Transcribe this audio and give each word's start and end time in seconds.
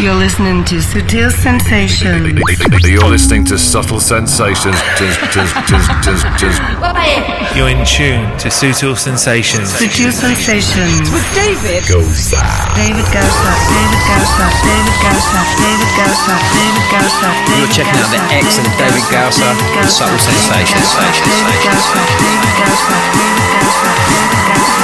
You're 0.00 0.16
listening 0.16 0.64
to 0.64 0.80
Sutil 0.80 1.28
Sensations. 1.28 2.32
You're 2.88 3.04
listening 3.04 3.44
to 3.44 3.58
Subtle 3.58 4.00
Sensations. 4.00 4.80
You're 7.52 7.68
in 7.68 7.84
tune 7.84 8.24
to 8.40 8.48
Sutil 8.48 8.96
Sensations. 8.96 9.68
Sutil 9.68 10.08
Sensations. 10.08 11.04
With 11.12 11.28
David 11.36 11.84
Gosa. 11.84 12.40
David 12.80 13.04
Gausa, 13.12 13.52
David 13.68 14.00
Gausa, 14.08 14.48
David 14.64 14.96
Gausa, 15.04 15.40
David 15.60 15.92
Gausa, 15.92 16.34
David 16.48 16.86
Gausa, 16.88 17.28
David 17.28 17.60
You're 17.60 17.68
checking 17.68 18.00
out 18.00 18.08
the 18.08 18.24
excellent 18.40 18.72
David 18.80 19.04
Gausa 19.12 19.52
on 19.52 19.84
Subtle 19.84 20.16
Sensations. 20.16 20.96
David 21.28 21.60
Gausa, 21.60 22.00
David 22.24 22.52
Gausa, 22.56 22.96
David 23.20 23.48
Gausa, 23.52 23.90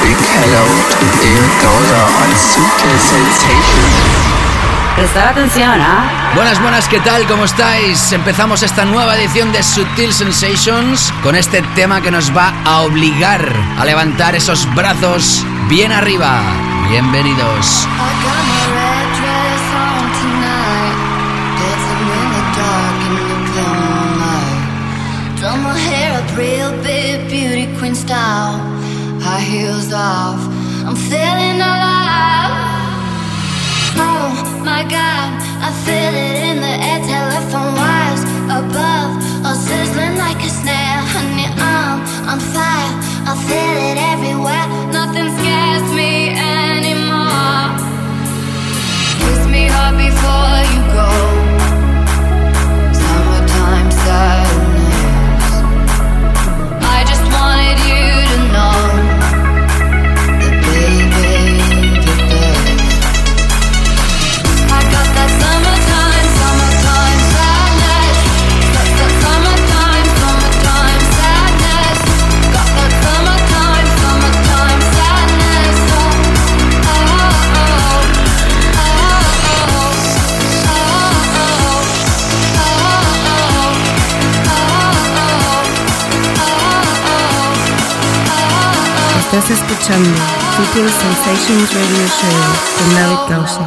Big 0.05 0.21
hello 0.45 0.65
to 0.93 1.07
David 1.25 1.57
Gausa 1.65 2.05
on 2.21 2.29
Sutil 2.37 3.01
Sensations. 3.01 4.56
Prestar 4.97 5.29
atención, 5.29 5.79
¿ah? 5.79 6.33
Buenas, 6.35 6.59
buenas, 6.63 6.89
¿qué 6.89 6.99
tal? 7.01 7.27
¿Cómo 7.27 7.45
estáis? 7.45 8.13
Empezamos 8.13 8.63
esta 8.63 8.87
nueva 8.87 9.15
edición 9.15 9.53
de 9.53 9.63
Sutil 9.63 10.11
Sensations 10.11 11.13
con 11.23 11.37
este 11.37 11.61
tema 11.75 12.01
que 12.01 12.11
nos 12.11 12.35
va 12.35 12.55
a 12.65 12.81
obligar 12.81 13.47
a 13.79 13.85
levantar 13.85 14.35
esos 14.35 14.67
brazos 14.75 15.45
bien 15.69 15.93
arriba. 15.93 16.41
Bienvenidos. 16.89 17.87
Real 26.37 26.71
big 26.83 27.31
beauty 27.31 27.67
queen 27.81 27.95
style, 27.95 28.59
high 29.23 29.41
heels 29.41 29.91
off. 29.91 30.46
My 34.77 34.85
god, 34.85 35.29
I 35.69 35.71
feel 35.87 36.15
it 36.27 36.37
in 36.51 36.57
the 36.61 36.75
air, 36.89 37.01
telephone 37.15 37.73
wires 37.81 38.23
above, 38.61 39.11
all 39.47 39.55
sizzling 39.55 40.17
like 40.25 40.41
a 40.49 40.51
snare. 40.59 41.01
Honey, 41.15 41.49
I'm 41.73 42.05
on 42.31 42.41
fire, 42.53 42.93
I 43.31 43.33
feel 43.49 43.77
it 43.89 43.99
everywhere. 44.13 44.67
Nothing 44.99 45.29
scares 45.39 45.89
me 46.01 46.13
anymore. 46.69 47.65
Kiss 49.21 49.43
me 49.55 49.63
hard 49.75 49.97
before 50.07 50.59
you 50.73 50.81
go. 50.99 51.09
Summertime 53.01 53.91
sadness. 54.03 54.46
Estás 89.37 89.51
escuchando 89.51 90.19
Sutil 90.57 90.89
Sensations 90.89 91.75
Radio 91.75 92.07
Show 92.09 92.41
con 92.79 92.89
David 92.95 93.21
Gausa. 93.29 93.61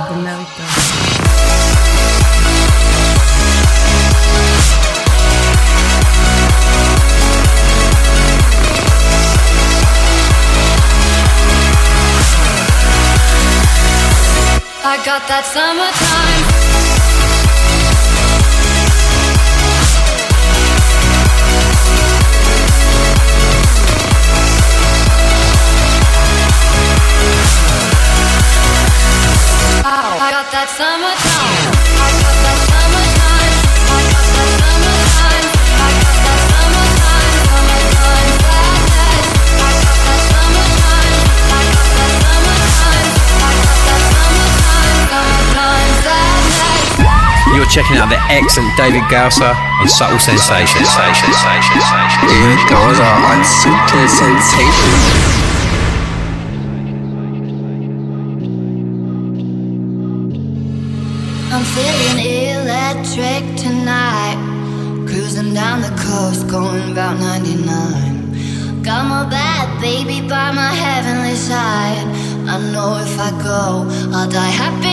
I 14.81 14.97
got 15.05 15.27
that 15.27 15.45
summertime. 15.45 16.38
That 30.59 30.67
summertime. 30.75 31.71
I 31.95 32.11
got 32.19 32.35
that 32.43 32.59
summertime. 32.67 33.55
I 33.79 34.03
got 34.11 34.27
that 34.27 34.49
summertime. 34.59 35.47
I 35.55 35.95
got 36.03 36.19
that 36.19 36.39
summertime. 36.51 37.31
Summertime 37.47 38.27
sadness. 38.43 39.31
I 39.39 39.79
got 39.79 40.03
that 40.03 40.19
summertime. 40.27 41.15
I 41.47 41.63
got 41.63 41.87
that 41.87 42.11
summertime. 42.35 43.07
I 43.39 43.55
got 43.55 43.79
that 43.87 44.03
summertime. 44.11 44.99
Summertime 45.07 45.95
sadness. 46.03 47.55
You're 47.55 47.71
checking 47.71 47.95
out 47.95 48.11
the 48.11 48.19
excellent 48.27 48.75
David 48.75 49.07
Gausa 49.07 49.55
on 49.55 49.87
Subtle 49.87 50.19
Sensations. 50.19 50.91
David 50.91 52.59
Gausa 52.67 53.07
on 53.31 53.39
Sutil 53.47 54.11
Sensations. 54.11 55.38
I 73.29 73.43
go, 73.43 73.85
I'll 74.11 74.27
die 74.27 74.49
happy 74.49 74.88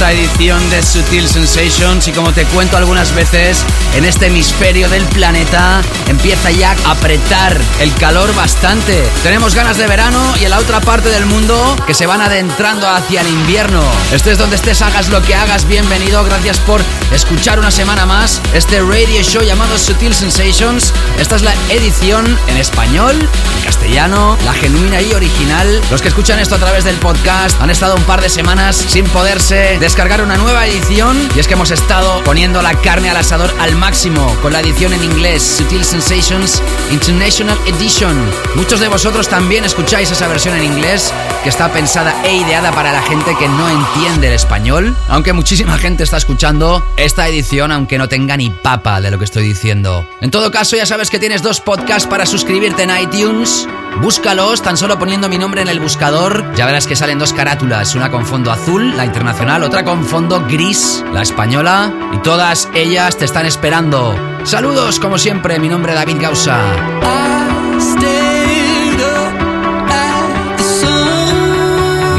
esta 0.00 0.12
edición 0.12 0.70
de 0.70 0.82
Sutil 0.82 1.28
Sensations 1.28 2.08
y 2.08 2.12
como 2.12 2.32
te 2.32 2.46
cuento 2.46 2.78
algunas 2.78 3.14
veces, 3.14 3.66
en 3.94 4.06
este 4.06 4.28
hemisferio 4.28 4.88
del 4.88 5.04
planeta 5.04 5.82
empieza 6.08 6.50
ya 6.50 6.74
a 6.86 6.92
apretar 6.92 7.60
el 7.80 7.92
calor 7.96 8.34
bastante. 8.34 9.04
Tenemos 9.22 9.54
ganas 9.54 9.76
de 9.76 9.86
verano 9.86 10.18
y 10.40 10.44
en 10.44 10.52
la 10.52 10.58
otra 10.58 10.80
parte 10.80 11.10
del 11.10 11.26
mundo 11.26 11.76
que 11.86 11.92
se 11.92 12.06
van 12.06 12.22
adentrando 12.22 12.88
hacia 12.88 13.20
el 13.20 13.28
invierno. 13.28 13.82
Estés 14.10 14.38
donde 14.38 14.56
estés, 14.56 14.80
hagas 14.80 15.10
lo 15.10 15.20
que 15.20 15.34
hagas, 15.34 15.68
bienvenido. 15.68 16.24
Gracias 16.24 16.58
por 16.60 16.80
escuchar 17.12 17.58
una 17.58 17.70
semana 17.70 18.06
más 18.06 18.40
este 18.54 18.80
radio 18.80 19.22
show 19.22 19.42
llamado 19.42 19.76
Sutil 19.76 20.14
Sensations. 20.14 20.94
Esta 21.18 21.36
es 21.36 21.42
la 21.42 21.52
edición 21.68 22.38
en 22.46 22.56
español, 22.56 23.18
en 23.18 23.64
castellano, 23.64 24.38
la 24.46 24.54
genuina 24.54 25.02
y 25.02 25.12
original. 25.12 25.82
Los 25.90 26.00
que 26.00 26.08
escuchan 26.08 26.38
esto 26.38 26.54
a 26.54 26.58
través 26.58 26.84
del 26.84 26.96
podcast 26.96 27.60
han 27.60 27.68
estado 27.68 27.96
un 27.96 28.04
par 28.04 28.22
de 28.22 28.30
semanas 28.30 28.76
sin 28.76 29.04
poderse 29.04 29.78
descargar 29.90 30.22
una 30.22 30.36
nueva 30.36 30.68
edición 30.68 31.28
y 31.34 31.40
es 31.40 31.48
que 31.48 31.54
hemos 31.54 31.72
estado 31.72 32.22
poniendo 32.22 32.62
la 32.62 32.74
carne 32.80 33.10
al 33.10 33.16
asador 33.16 33.52
al 33.58 33.74
máximo 33.74 34.36
con 34.40 34.52
la 34.52 34.60
edición 34.60 34.92
en 34.92 35.02
inglés 35.02 35.42
Sutil 35.42 35.84
Sensations 35.84 36.62
International 36.92 37.58
Edition. 37.66 38.16
Muchos 38.54 38.78
de 38.78 38.86
vosotros 38.86 39.26
también 39.26 39.64
escucháis 39.64 40.08
esa 40.12 40.28
versión 40.28 40.54
en 40.54 40.62
inglés 40.62 41.12
que 41.42 41.48
está 41.48 41.72
pensada 41.72 42.14
e 42.24 42.36
ideada 42.36 42.70
para 42.70 42.92
la 42.92 43.02
gente 43.02 43.34
que 43.36 43.48
no 43.48 43.68
entiende 43.68 44.28
el 44.28 44.34
español, 44.34 44.94
aunque 45.08 45.32
muchísima 45.32 45.76
gente 45.76 46.04
está 46.04 46.18
escuchando 46.18 46.86
esta 46.96 47.26
edición 47.26 47.72
aunque 47.72 47.98
no 47.98 48.08
tenga 48.08 48.36
ni 48.36 48.48
papa 48.48 49.00
de 49.00 49.10
lo 49.10 49.18
que 49.18 49.24
estoy 49.24 49.42
diciendo. 49.42 50.08
En 50.20 50.30
todo 50.30 50.52
caso, 50.52 50.76
ya 50.76 50.86
sabes 50.86 51.10
que 51.10 51.18
tienes 51.18 51.42
dos 51.42 51.60
podcasts 51.60 52.08
para 52.08 52.26
suscribirte 52.26 52.84
en 52.84 52.96
iTunes. 52.96 53.66
Búscalos 54.00 54.62
tan 54.62 54.76
solo 54.76 54.98
poniendo 54.98 55.28
mi 55.28 55.38
nombre 55.38 55.62
en 55.62 55.68
el 55.68 55.80
buscador. 55.80 56.54
Ya 56.54 56.66
verás 56.66 56.86
que 56.86 56.96
salen 56.96 57.18
dos 57.18 57.32
carátulas, 57.32 57.94
una 57.94 58.10
con 58.10 58.24
fondo 58.24 58.50
azul, 58.50 58.96
la 58.96 59.04
internacional, 59.04 59.62
otra 59.62 59.84
con 59.84 60.04
fondo 60.04 60.44
gris, 60.48 61.04
la 61.12 61.22
española, 61.22 61.92
y 62.12 62.18
todas 62.18 62.68
ellas 62.74 63.16
te 63.18 63.24
están 63.24 63.46
esperando. 63.46 64.14
Saludos, 64.44 64.98
como 64.98 65.18
siempre, 65.18 65.58
mi 65.58 65.68
nombre 65.68 65.92
es 65.92 65.98
David 65.98 66.16
Gausa. 66.20 66.58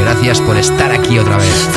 Gracias 0.00 0.40
por 0.40 0.56
estar 0.56 0.92
aquí 0.92 1.18
otra 1.18 1.36
vez. 1.36 1.68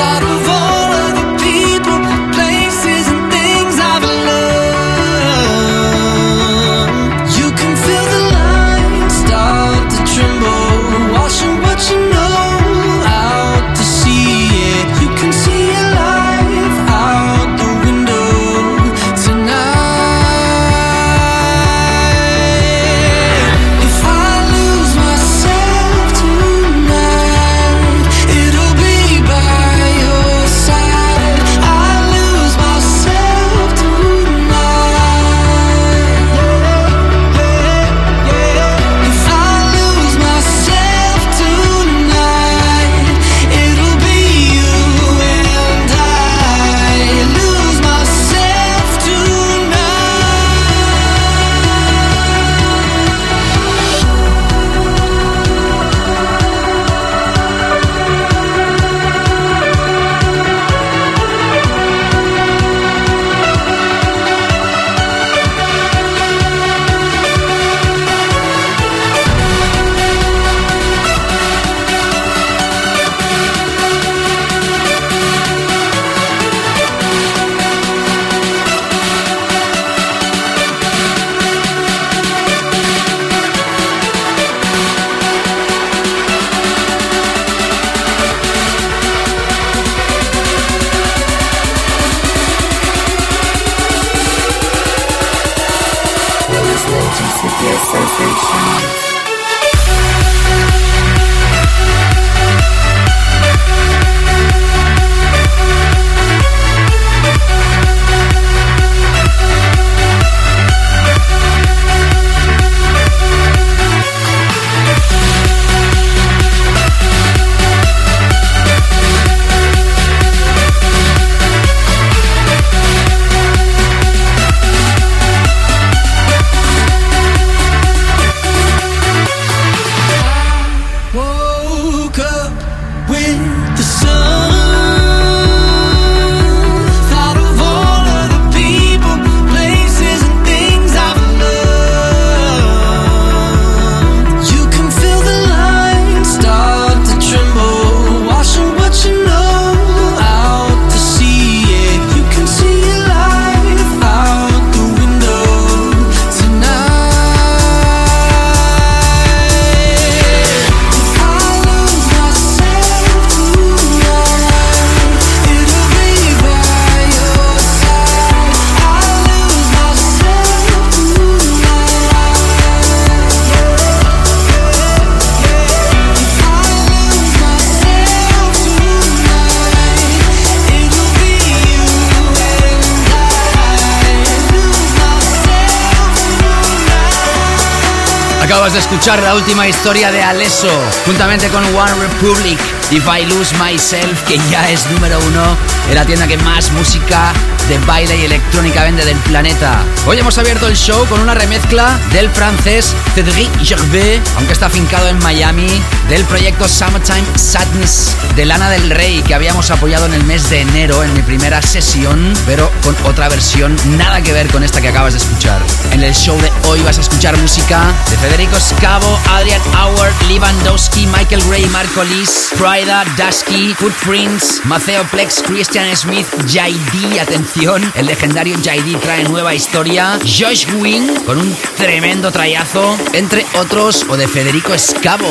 Juntamente 191.15 191.47
con 191.47 191.63
One 191.73 191.93
Republic, 192.01 192.59
If 192.91 193.07
I 193.07 193.25
Lose 193.25 193.53
Myself, 193.57 194.21
que 194.27 194.39
ya 194.51 194.69
es 194.69 194.85
número 194.91 195.19
uno 195.19 195.57
en 195.89 195.95
la 195.95 196.05
tienda 196.05 196.27
que 196.27 196.37
más 196.37 196.71
música 196.71 197.33
de 197.67 197.79
baile 197.79 198.15
y 198.15 198.25
electrónica 198.25 198.83
vende 198.83 199.03
del 199.03 199.17
planeta. 199.17 199.83
Hoy 200.05 200.19
hemos 200.19 200.37
abierto 200.37 200.67
el 200.67 200.75
show 200.75 201.03
con 201.07 201.19
una 201.19 201.33
remezcla 201.33 201.99
del 202.13 202.29
francés 202.29 202.93
Cédric 203.15 203.49
Gervais, 203.63 204.21
aunque 204.37 204.53
está 204.53 204.67
afincado 204.67 205.09
en 205.09 205.17
Miami, 205.19 205.81
del 206.09 206.23
proyecto 206.25 206.67
Summertime 206.67 207.23
Sadness 207.35 208.15
de 208.35 208.45
Lana 208.45 208.69
del 208.69 208.91
Rey, 208.91 209.23
que 209.23 209.33
habíamos 209.33 209.71
apoyado 209.71 210.05
en 210.05 210.13
el 210.13 210.23
mes 210.25 210.47
de 210.51 210.61
enero 210.61 211.03
en 211.03 211.11
mi 211.15 211.23
primera 211.23 211.61
sesión, 211.63 212.33
pero 212.45 212.71
con 212.83 212.95
otra 213.05 213.29
versión 213.29 213.75
nada 213.97 214.21
que 214.21 214.31
ver 214.31 214.47
con 214.51 214.63
esta 214.63 214.79
que 214.79 214.89
acabas 214.89 215.13
de 215.13 215.19
escuchar. 215.19 215.59
En 215.91 216.03
el 216.03 216.13
show 216.13 216.39
de 216.39 216.51
hoy 216.67 216.83
vas 216.83 216.99
a 216.99 217.01
escuchar 217.01 217.35
música 217.37 217.91
de 218.11 218.17
Federico 218.17 218.59
Scavo, 218.59 219.19
Adrian 219.31 219.61
Howard, 219.73 220.13
Lewandowski, 220.27 221.07
Michael 221.07 221.43
Gray, 221.47 221.65
Marco 221.67 222.03
Lis, 222.03 222.49
Prida, 222.75 223.05
Dusky, 223.15 223.73
Footprints, 223.73 224.59
Maceo 224.65 225.05
Plex, 225.05 225.41
Christian 225.43 225.95
Smith, 225.95 226.27
JD, 226.45 227.21
atención, 227.21 227.81
el 227.95 228.05
legendario 228.05 228.57
JD 228.57 228.99
trae 228.99 229.23
nueva 229.23 229.55
historia, 229.55 230.19
Josh 230.23 230.65
Wing 230.73 231.23
con 231.25 231.37
un 231.37 231.55
tremendo 231.77 232.33
trayazo, 232.33 232.97
entre 233.13 233.45
otros, 233.53 234.05
o 234.09 234.17
de 234.17 234.27
Federico 234.27 234.73
Escavo, 234.73 235.29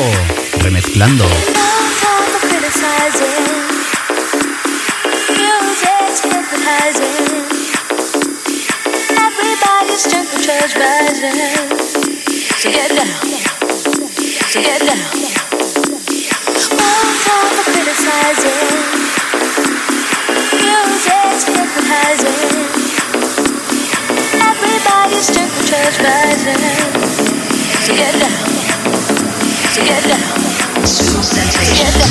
remezclando. 0.63 1.27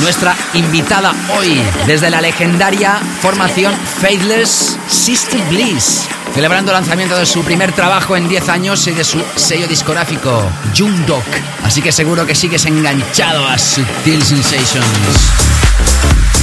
Nuestra 0.00 0.36
invitada 0.54 1.14
hoy 1.38 1.60
desde 1.86 2.10
la 2.10 2.20
legendaria 2.20 3.00
formación 3.20 3.74
Faithless 4.00 4.76
Sister 4.88 5.40
Bliss, 5.48 6.08
celebrando 6.34 6.72
el 6.72 6.74
lanzamiento 6.74 7.16
de 7.16 7.26
su 7.26 7.44
primer 7.44 7.72
trabajo 7.72 8.16
en 8.16 8.28
10 8.28 8.48
años 8.48 8.86
y 8.88 8.90
de 8.90 9.04
su 9.04 9.22
sello 9.36 9.68
discográfico 9.68 10.50
Jung 10.76 11.06
Dog. 11.06 11.22
Así 11.62 11.80
que 11.80 11.92
seguro 11.92 12.26
que 12.26 12.34
sigues 12.34 12.66
enganchado 12.66 13.46
a 13.46 13.56
Sutil 13.56 14.22
Sensations. 14.22 16.33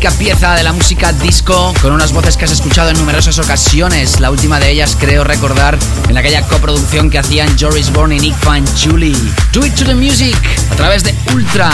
Mítica 0.00 0.18
pieza 0.18 0.54
de 0.54 0.62
la 0.62 0.72
música 0.72 1.12
disco 1.12 1.74
con 1.82 1.92
unas 1.92 2.14
voces 2.14 2.38
que 2.38 2.46
has 2.46 2.52
escuchado 2.52 2.88
en 2.88 2.96
numerosas 2.96 3.38
ocasiones. 3.38 4.18
La 4.18 4.30
última 4.30 4.58
de 4.58 4.70
ellas 4.70 4.96
creo 4.98 5.24
recordar 5.24 5.78
en 6.08 6.16
aquella 6.16 6.40
coproducción 6.48 7.10
que 7.10 7.18
hacían 7.18 7.54
Joris 7.58 7.92
Bourne 7.92 8.16
y 8.16 8.20
Nick 8.20 8.36
Julie. 8.82 9.14
Do 9.52 9.66
It 9.66 9.74
to 9.74 9.84
the 9.84 9.94
Music 9.94 10.38
a 10.70 10.76
través 10.76 11.04
de 11.04 11.14
Ultra. 11.34 11.70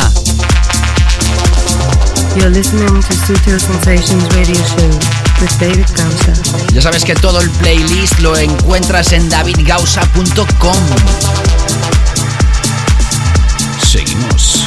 You're 2.34 2.50
listening 2.50 3.00
to 3.00 3.14
Sutil 3.14 3.60
Sensations 3.60 4.24
Radio 4.34 4.56
Show 4.56 4.88
with 5.40 5.52
David 5.60 5.86
Gausa. 5.96 6.32
Ya 6.72 6.82
sabes 6.82 7.04
que 7.04 7.14
todo 7.14 7.40
el 7.40 7.48
playlist 7.50 8.18
lo 8.18 8.36
encuentras 8.36 9.12
en 9.12 9.28
davidgausa.com. 9.28 10.76
Seguimos. 13.86 14.65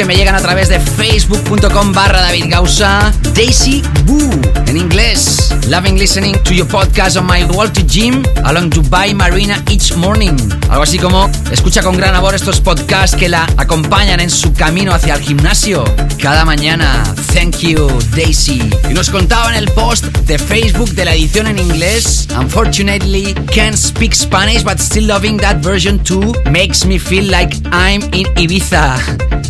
Que 0.00 0.06
me 0.06 0.16
llegan 0.16 0.34
a 0.34 0.40
través 0.40 0.70
de 0.70 0.80
facebook.com 0.80 1.92
barra 1.92 2.22
David 2.22 2.46
Gausa. 2.48 3.12
Daisy 3.34 3.82
Boo, 4.06 4.30
en 4.66 4.78
inglés. 4.78 5.54
Loving 5.68 5.98
listening 5.98 6.42
to 6.42 6.54
your 6.54 6.66
podcast 6.66 7.18
on 7.18 7.26
my 7.26 7.44
walk 7.54 7.74
to 7.74 7.82
gym 7.86 8.22
along 8.44 8.70
Dubai 8.70 9.12
Marina 9.12 9.62
each 9.68 9.94
morning. 9.96 10.38
Algo 10.70 10.84
así 10.84 10.98
como, 10.98 11.30
escucha 11.52 11.82
con 11.82 11.98
gran 11.98 12.14
amor 12.14 12.34
estos 12.34 12.62
podcasts 12.62 13.14
que 13.14 13.28
la 13.28 13.46
acompañan 13.58 14.20
en 14.20 14.30
su 14.30 14.54
camino 14.54 14.94
hacia 14.94 15.16
el 15.16 15.20
gimnasio. 15.20 15.84
Cada 16.18 16.46
mañana. 16.46 17.04
Thank 17.34 17.58
you, 17.58 17.86
Daisy. 18.16 18.62
Y 18.88 18.94
nos 18.94 19.10
contaba 19.10 19.50
en 19.50 19.56
el 19.56 19.70
post 19.72 20.06
de 20.06 20.38
Facebook 20.38 20.92
de 20.94 21.04
la 21.04 21.14
edición 21.14 21.46
en 21.46 21.58
inglés. 21.58 22.26
Unfortunately, 22.38 23.34
can't 23.52 23.76
speak 23.76 24.14
Spanish, 24.14 24.64
but 24.64 24.78
still 24.78 25.06
loving 25.06 25.36
that 25.38 25.58
version 25.58 26.02
too. 26.02 26.32
Makes 26.50 26.86
me 26.86 26.98
feel 26.98 27.30
like 27.30 27.54
I'm 27.70 28.02
in 28.14 28.26
Ibiza. 28.36 28.96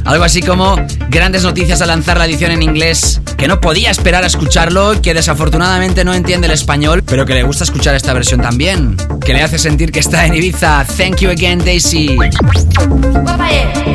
Algo 0.04 0.24
así 0.24 0.39
como 0.42 0.76
grandes 1.09 1.42
noticias 1.42 1.81
al 1.83 1.88
lanzar 1.88 2.18
la 2.18 2.26
edición 2.26 2.50
en 2.53 2.62
inglés, 2.62 3.20
que 3.37 3.48
no 3.48 3.61
podía 3.61 3.90
esperar 3.90 4.24
a 4.24 4.26
escucharlo, 4.26 5.00
que 5.03 5.14
desafortunadamente 5.14 6.05
no 6.05 6.14
entiende 6.14 6.46
el 6.46 6.53
español, 6.53 7.03
pero 7.05 7.26
que 7.26 7.35
le 7.35 7.42
gusta 7.42 7.64
escuchar 7.64 7.94
esta 7.94 8.12
versión 8.12 8.40
también, 8.40 8.96
que 9.24 9.33
le 9.33 9.42
hace 9.42 9.59
sentir 9.59 9.92
que 9.92 10.00
está 10.00 10.26
en 10.26 10.35
Ibiza. 10.35 10.85
Thank 10.96 11.20
you 11.20 11.31
again, 11.31 11.59
Daisy. 11.59 12.16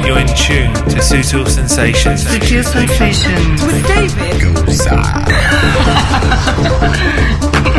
You're 0.06 0.20
in 0.20 0.28
tune 0.28 0.72
to 0.94 1.02
Sutil 1.02 1.48
Sensations. 1.48 2.22
Sutil 2.24 2.64
Sensations. 2.64 3.64
With 3.64 3.88
David. 3.88 4.36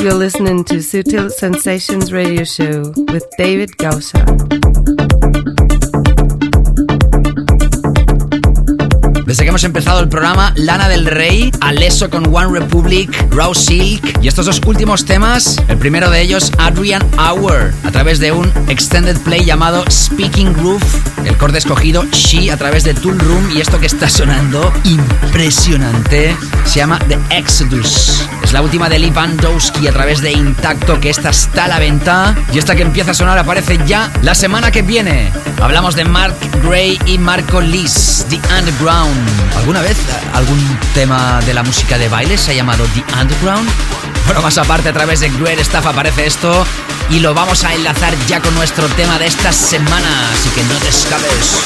You're 0.00 0.14
listening 0.14 0.64
to 0.66 0.76
Sutil 0.76 1.28
Sensations 1.28 2.12
Radio 2.12 2.44
Show 2.44 2.92
with 3.12 3.24
David 3.36 3.70
Gausha. 3.78 4.24
Desde 9.26 9.42
que 9.42 9.48
hemos 9.48 9.64
empezado 9.64 9.98
el 10.00 10.08
programa, 10.08 10.52
Lana 10.56 10.88
del 10.88 11.04
Rey, 11.04 11.50
Alesso 11.60 12.08
con 12.10 12.32
One 12.32 12.56
Republic, 12.56 13.10
Raw 13.30 13.52
Silk 13.54 14.22
y 14.22 14.28
estos 14.28 14.46
dos 14.46 14.60
últimos 14.66 15.04
temas, 15.04 15.60
el 15.66 15.78
primero 15.78 16.10
de 16.10 16.22
ellos, 16.22 16.52
Adrian 16.58 17.02
Hour, 17.18 17.74
a 17.84 17.90
través 17.90 18.20
de 18.20 18.30
un 18.30 18.50
extended 18.68 19.18
play 19.18 19.44
llamado 19.44 19.84
Speaking 19.90 20.52
Groove, 20.52 20.86
el 21.24 21.36
corte 21.36 21.58
escogido 21.58 22.04
She 22.12 22.52
a 22.52 22.56
través 22.56 22.84
de 22.84 22.94
Tool 22.94 23.18
Room 23.18 23.50
y 23.52 23.60
esto 23.60 23.80
que 23.80 23.86
está 23.86 24.08
sonando 24.08 24.72
impresionante 24.84 26.36
se 26.64 26.78
llama 26.78 27.00
The 27.08 27.18
Exodus. 27.36 28.28
Es 28.48 28.54
la 28.54 28.62
última 28.62 28.88
de 28.88 28.98
Lee 28.98 29.10
Bandowski 29.10 29.88
a 29.88 29.92
través 29.92 30.22
de 30.22 30.32
Intacto 30.32 30.98
que 30.98 31.10
esta 31.10 31.28
está 31.28 31.64
a 31.64 31.68
la 31.68 31.78
venta 31.78 32.34
y 32.50 32.58
esta 32.58 32.74
que 32.74 32.80
empieza 32.80 33.10
a 33.10 33.14
sonar 33.14 33.36
aparece 33.36 33.78
ya 33.86 34.10
la 34.22 34.34
semana 34.34 34.70
que 34.70 34.80
viene. 34.80 35.30
Hablamos 35.60 35.94
de 35.94 36.06
Mark 36.06 36.34
Gray 36.62 36.98
y 37.04 37.18
Marco 37.18 37.60
Lis, 37.60 38.24
The 38.30 38.40
Underground. 38.58 39.14
¿Alguna 39.58 39.82
vez 39.82 39.98
algún 40.32 40.78
tema 40.94 41.40
de 41.44 41.52
la 41.52 41.62
música 41.62 41.98
de 41.98 42.08
baile 42.08 42.38
se 42.38 42.52
ha 42.52 42.54
llamado 42.54 42.86
The 42.94 43.04
Underground? 43.20 43.68
Bueno, 44.24 44.40
más 44.40 44.56
aparte, 44.56 44.88
a 44.88 44.92
través 44.94 45.20
de 45.20 45.28
Great 45.28 45.60
Stuff 45.60 45.84
aparece 45.84 46.24
esto 46.24 46.64
y 47.10 47.20
lo 47.20 47.34
vamos 47.34 47.64
a 47.64 47.74
enlazar 47.74 48.14
ya 48.28 48.40
con 48.40 48.54
nuestro 48.54 48.86
tema 48.88 49.18
de 49.18 49.26
esta 49.26 49.52
semana, 49.52 50.30
así 50.32 50.48
que 50.48 50.62
no 50.62 50.74
te 50.76 50.88
escapes. 50.88 51.58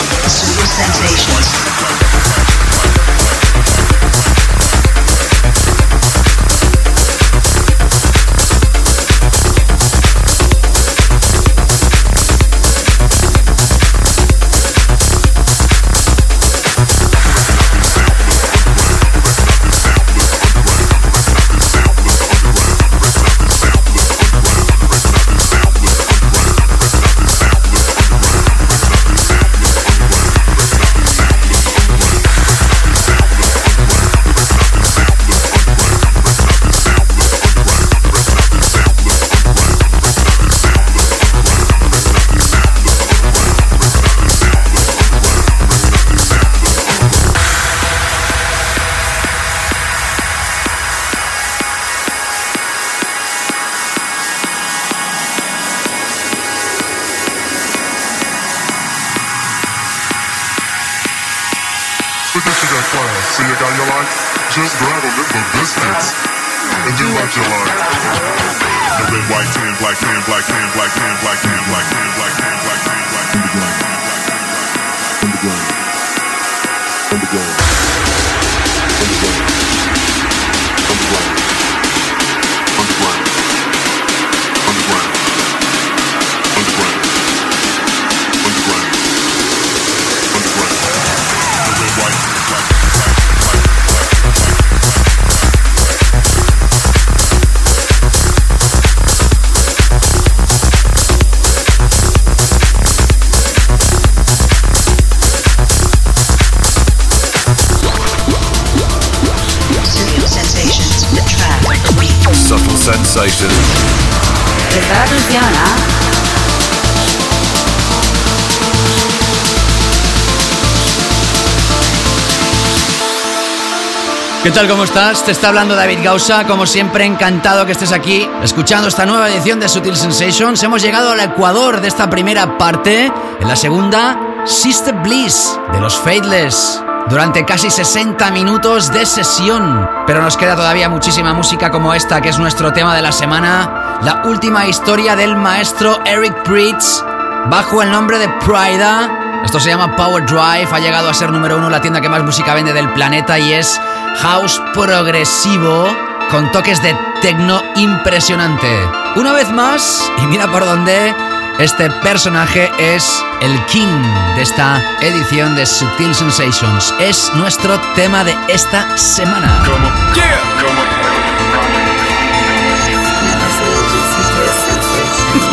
Tal? 124.55 124.69
¿Cómo 124.69 124.85
estás? 124.85 125.25
Te 125.25 125.31
está 125.31 125.49
hablando 125.49 125.75
David 125.75 126.01
Gausa, 126.03 126.45
como 126.47 126.67
siempre 126.67 127.07
encantado 127.07 127.65
que 127.65 127.73
estés 127.73 127.93
aquí 127.93 128.29
escuchando 128.43 128.89
esta 128.89 129.07
nueva 129.07 129.31
edición 129.31 129.61
de 129.61 129.69
Sutil 129.69 129.97
Sensations. 129.97 130.63
Hemos 130.63 130.83
llegado 130.83 131.13
al 131.13 131.21
Ecuador 131.21 131.81
de 131.81 131.89
esta 131.89 132.11
primera 132.11 132.59
parte, 132.59 133.11
en 133.41 133.49
la 133.49 133.57
segunda, 133.57 134.19
Sister 134.45 134.95
Bliss 134.97 135.59
de 135.73 135.81
los 135.81 135.97
Faithless 135.97 136.83
durante 137.09 137.47
casi 137.47 137.71
60 137.71 138.31
minutos 138.31 138.93
de 138.93 139.07
sesión. 139.07 139.89
Pero 140.07 140.21
nos 140.23 140.37
queda 140.37 140.55
todavía 140.55 140.91
muchísima 140.91 141.33
música 141.33 141.71
como 141.71 141.95
esta, 141.95 142.21
que 142.21 142.29
es 142.29 142.39
nuestro 142.39 142.75
tema 142.75 142.95
de 142.95 143.03
la 143.03 143.13
semana, 143.13 144.01
la 144.03 144.23
última 144.27 144.67
historia 144.67 145.17
del 145.17 145.35
maestro 145.35 146.01
Eric 146.05 146.43
Pritz, 146.43 147.03
bajo 147.47 147.81
el 147.81 147.91
nombre 147.91 148.19
de 148.19 148.29
Prida. 148.45 149.41
Esto 149.45 149.59
se 149.59 149.71
llama 149.71 149.97
Power 149.97 150.25
Drive, 150.27 150.69
ha 150.71 150.79
llegado 150.79 151.09
a 151.09 151.15
ser 151.15 151.33
número 151.33 151.57
uno 151.57 151.69
la 151.69 151.81
tienda 151.81 152.01
que 152.01 152.09
más 152.09 152.23
música 152.23 152.55
vende 152.55 152.73
del 152.73 152.93
planeta 152.93 153.39
y 153.39 153.53
es 153.53 153.81
house 154.17 154.61
progresivo 154.73 155.87
con 156.31 156.51
toques 156.53 156.83
de 156.83 156.97
techno 157.21 157.63
impresionante. 157.77 158.69
Una 159.17 159.33
vez 159.33 159.51
más, 159.51 160.11
y 160.23 160.27
mira 160.27 160.51
por 160.51 160.65
dónde, 160.65 161.15
este 161.59 161.91
personaje 161.91 162.71
es 162.79 163.23
el 163.41 163.65
king 163.67 164.03
de 164.35 164.43
esta 164.43 164.83
edición 165.01 165.55
de 165.55 165.67
Sutil 165.67 166.15
Sensations. 166.15 166.95
Es 166.99 167.31
nuestro 167.35 167.79
tema 167.95 168.25
de 168.25 168.35
esta 168.49 168.97
semana. 168.97 169.63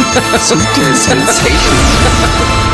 Sensations. 0.39 2.68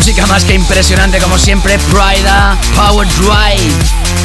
Música 0.00 0.26
más 0.28 0.46
que 0.46 0.54
impresionante 0.54 1.18
como 1.18 1.36
siempre, 1.36 1.78
Prida 1.90 2.56
Power 2.74 3.06
Drive, 3.16 3.74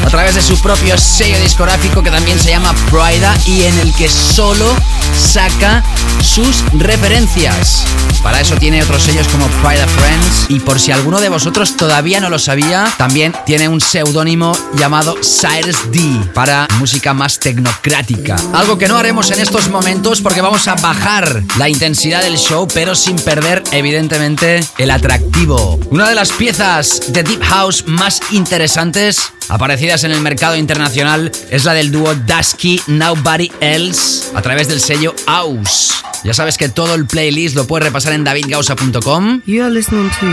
a 0.06 0.10
través 0.10 0.36
de 0.36 0.42
su 0.42 0.58
propio 0.62 0.98
sello 0.98 1.38
discográfico 1.42 2.02
que 2.02 2.10
también 2.10 2.40
se 2.40 2.52
llama 2.52 2.74
Prida 2.90 3.36
y 3.46 3.64
en 3.64 3.78
el 3.80 3.94
que 3.94 4.08
solo 4.08 4.74
saca 5.14 5.84
sus 6.24 6.64
referencias. 6.80 7.84
Para 8.24 8.40
eso 8.40 8.56
tiene 8.56 8.82
otros 8.82 9.04
sellos 9.04 9.28
como 9.28 9.48
Prida 9.48 9.86
Friends 9.86 10.46
y 10.48 10.62
por 10.62 10.80
si 10.80 10.94
alguno 10.94 11.20
de 11.20 11.28
vosotros 11.28 11.76
todavía 11.76 12.22
no 12.22 12.30
lo 12.30 12.40
sabía, 12.40 12.92
también 12.98 13.34
tiene 13.46 13.68
un 13.68 13.82
seudónimo 13.82 14.58
llamado 14.76 15.16
Cyrus 15.22 15.92
D 15.92 16.22
para 16.34 16.70
música 16.80 17.14
más 17.14 17.38
tecnocrática. 17.38 18.38
Algo 18.54 18.78
que 18.78 18.88
no 18.88 18.98
haremos 18.98 19.30
en 19.32 19.42
estos 19.42 19.70
momentos 19.70 20.22
porque 20.22 20.42
vamos 20.42 20.70
a 20.70 20.76
bajar 20.76 21.44
la 21.58 21.68
intensidad 21.68 22.22
del 22.22 22.38
show, 22.38 22.66
pero 22.74 22.96
sin 22.96 23.18
perder 23.18 23.62
evidentemente 23.74 24.66
el 24.78 24.90
atractivo. 24.90 25.64
Una 25.89 26.10
de 26.10 26.15
las 26.15 26.32
piezas 26.32 27.13
de 27.13 27.23
Deep 27.23 27.41
House 27.43 27.86
más 27.88 28.19
interesantes 28.32 29.32
aparecidas 29.49 30.04
en 30.04 30.12
el 30.12 30.21
mercado 30.21 30.56
internacional 30.56 31.32
es 31.49 31.65
la 31.65 31.73
del 31.73 31.91
dúo 31.91 32.13
Dusky 32.15 32.82
Nobody 32.88 33.51
Else 33.62 34.32
a 34.36 34.41
través 34.41 34.67
del 34.67 34.80
sello 34.80 35.13
House. 35.28 35.93
Ya 36.23 36.34
sabes 36.34 36.58
que 36.58 36.69
todo 36.69 36.95
el 36.95 37.06
playlist 37.06 37.56
lo 37.56 37.67
puedes 37.67 37.86
repasar 37.86 38.13
en 38.13 38.23
davidgausa.com. 38.23 39.41
Listening 39.45 40.10
to 40.10 40.25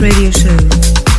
Radio 0.00 0.30
Show. 0.30 1.09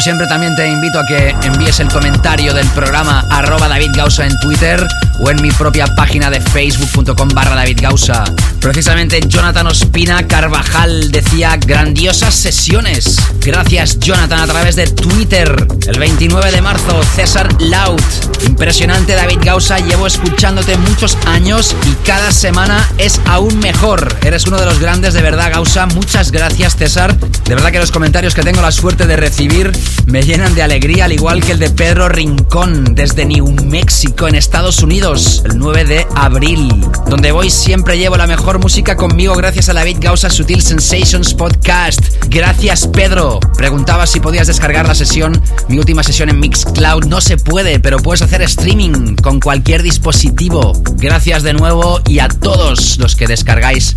Siempre 0.00 0.26
también 0.26 0.54
te 0.56 0.66
invito 0.66 0.98
a 0.98 1.04
que 1.04 1.34
envíes 1.42 1.78
el 1.80 1.88
comentario 1.88 2.54
del 2.54 2.66
programa 2.68 3.26
arroba 3.30 3.68
David 3.68 3.90
Gausa 3.94 4.24
en 4.24 4.38
Twitter 4.40 4.86
o 5.18 5.30
en 5.30 5.42
mi 5.42 5.50
propia 5.50 5.86
página 5.94 6.30
de 6.30 6.40
facebook.com 6.40 7.28
barra 7.34 7.54
David 7.54 7.80
Gausa. 7.82 8.24
Precisamente 8.60 9.20
Jonathan 9.26 9.66
Ospina 9.66 10.26
Carvajal 10.26 11.10
decía 11.10 11.56
grandiosas 11.58 12.34
sesiones. 12.34 13.16
Gracias 13.40 13.98
Jonathan 13.98 14.40
a 14.40 14.46
través 14.46 14.76
de 14.76 14.86
Twitter. 14.86 15.66
El 15.86 15.98
29 15.98 16.50
de 16.50 16.62
marzo 16.62 17.02
César 17.02 17.48
Laut. 17.60 18.02
Impresionante 18.46 19.14
David 19.14 19.38
Gausa, 19.42 19.78
llevo 19.80 20.06
escuchándote 20.06 20.78
muchos 20.78 21.18
años 21.26 21.76
y 21.86 22.06
cada 22.06 22.32
semana 22.32 22.88
es 22.96 23.20
aún 23.26 23.58
mejor. 23.58 24.16
Eres 24.22 24.46
uno 24.46 24.58
de 24.58 24.66
los 24.66 24.78
grandes 24.78 25.14
de 25.14 25.22
verdad 25.22 25.50
Gausa. 25.52 25.86
Muchas 25.86 26.30
gracias 26.30 26.76
César. 26.76 27.16
De 27.50 27.56
verdad 27.56 27.72
que 27.72 27.80
los 27.80 27.90
comentarios 27.90 28.32
que 28.32 28.42
tengo 28.42 28.62
la 28.62 28.70
suerte 28.70 29.08
de 29.08 29.16
recibir 29.16 29.72
me 30.06 30.22
llenan 30.22 30.54
de 30.54 30.62
alegría 30.62 31.06
al 31.06 31.12
igual 31.12 31.42
que 31.42 31.50
el 31.50 31.58
de 31.58 31.68
Pedro 31.68 32.08
Rincón 32.08 32.94
desde 32.94 33.24
New 33.24 33.50
Mexico 33.64 34.28
en 34.28 34.36
Estados 34.36 34.84
Unidos 34.84 35.42
el 35.44 35.58
9 35.58 35.84
de 35.84 36.06
abril. 36.14 36.68
Donde 37.08 37.32
voy 37.32 37.50
siempre 37.50 37.98
llevo 37.98 38.16
la 38.16 38.28
mejor 38.28 38.60
música 38.60 38.96
conmigo 38.96 39.34
gracias 39.34 39.68
a 39.68 39.72
David 39.72 39.96
Gausa 39.98 40.30
Sutil 40.30 40.62
Sensations 40.62 41.34
Podcast. 41.34 42.00
Gracias 42.28 42.86
Pedro. 42.86 43.40
Preguntaba 43.56 44.06
si 44.06 44.20
podías 44.20 44.46
descargar 44.46 44.86
la 44.86 44.94
sesión, 44.94 45.42
mi 45.66 45.78
última 45.78 46.04
sesión 46.04 46.28
en 46.28 46.38
Mixcloud. 46.38 47.06
No 47.06 47.20
se 47.20 47.36
puede, 47.36 47.80
pero 47.80 47.96
puedes 47.98 48.22
hacer 48.22 48.42
streaming 48.42 49.16
con 49.16 49.40
cualquier 49.40 49.82
dispositivo. 49.82 50.80
Gracias 50.98 51.42
de 51.42 51.54
nuevo 51.54 52.00
y 52.06 52.20
a 52.20 52.28
todos 52.28 52.96
los 52.98 53.16
que 53.16 53.26
descargáis 53.26 53.96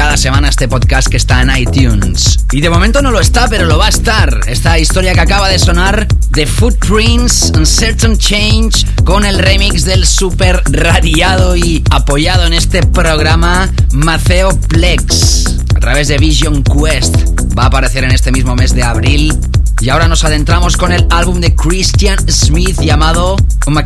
cada 0.00 0.16
semana 0.16 0.48
este 0.48 0.66
podcast 0.66 1.08
que 1.08 1.18
está 1.18 1.42
en 1.42 1.54
iTunes. 1.54 2.38
Y 2.52 2.62
de 2.62 2.70
momento 2.70 3.02
no 3.02 3.10
lo 3.10 3.20
está, 3.20 3.48
pero 3.48 3.66
lo 3.66 3.76
va 3.76 3.84
a 3.84 3.88
estar. 3.90 4.40
Esta 4.46 4.78
historia 4.78 5.12
que 5.12 5.20
acaba 5.20 5.50
de 5.50 5.58
sonar 5.58 6.08
de 6.30 6.46
Footprints 6.46 7.52
Uncertain 7.54 8.16
Change 8.16 8.86
con 9.04 9.26
el 9.26 9.38
remix 9.38 9.84
del 9.84 10.06
super 10.06 10.62
radiado 10.70 11.54
y 11.54 11.84
apoyado 11.90 12.46
en 12.46 12.54
este 12.54 12.82
programa 12.82 13.70
Maceo 13.92 14.58
Plex 14.68 15.58
a 15.76 15.80
través 15.80 16.08
de 16.08 16.16
Vision 16.16 16.62
Quest. 16.62 17.16
Va 17.58 17.64
a 17.64 17.66
aparecer 17.66 18.02
en 18.02 18.12
este 18.12 18.32
mismo 18.32 18.56
mes 18.56 18.74
de 18.74 18.82
abril. 18.82 19.38
Y 19.82 19.90
ahora 19.90 20.08
nos 20.08 20.24
adentramos 20.24 20.78
con 20.78 20.92
el 20.92 21.06
álbum 21.10 21.42
de 21.42 21.54
Christian 21.54 22.16
Smith 22.26 22.80
llamado 22.80 23.36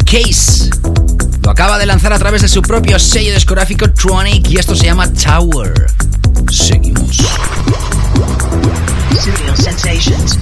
Case. 0.07 0.71
Lo 1.43 1.51
acaba 1.51 1.77
de 1.77 1.87
lanzar 1.87 2.13
a 2.13 2.19
través 2.21 2.41
de 2.41 2.49
su 2.49 2.63
propio 2.63 3.01
sello 3.01 3.35
discográfico 3.35 3.91
Tronic 3.91 4.49
y 4.49 4.59
esto 4.59 4.77
se 4.77 4.87
llama 4.87 5.13
Tower. 5.13 5.75
Seguimos. 6.55 7.19
Studio 9.19 9.57
Sensations. 9.57 10.39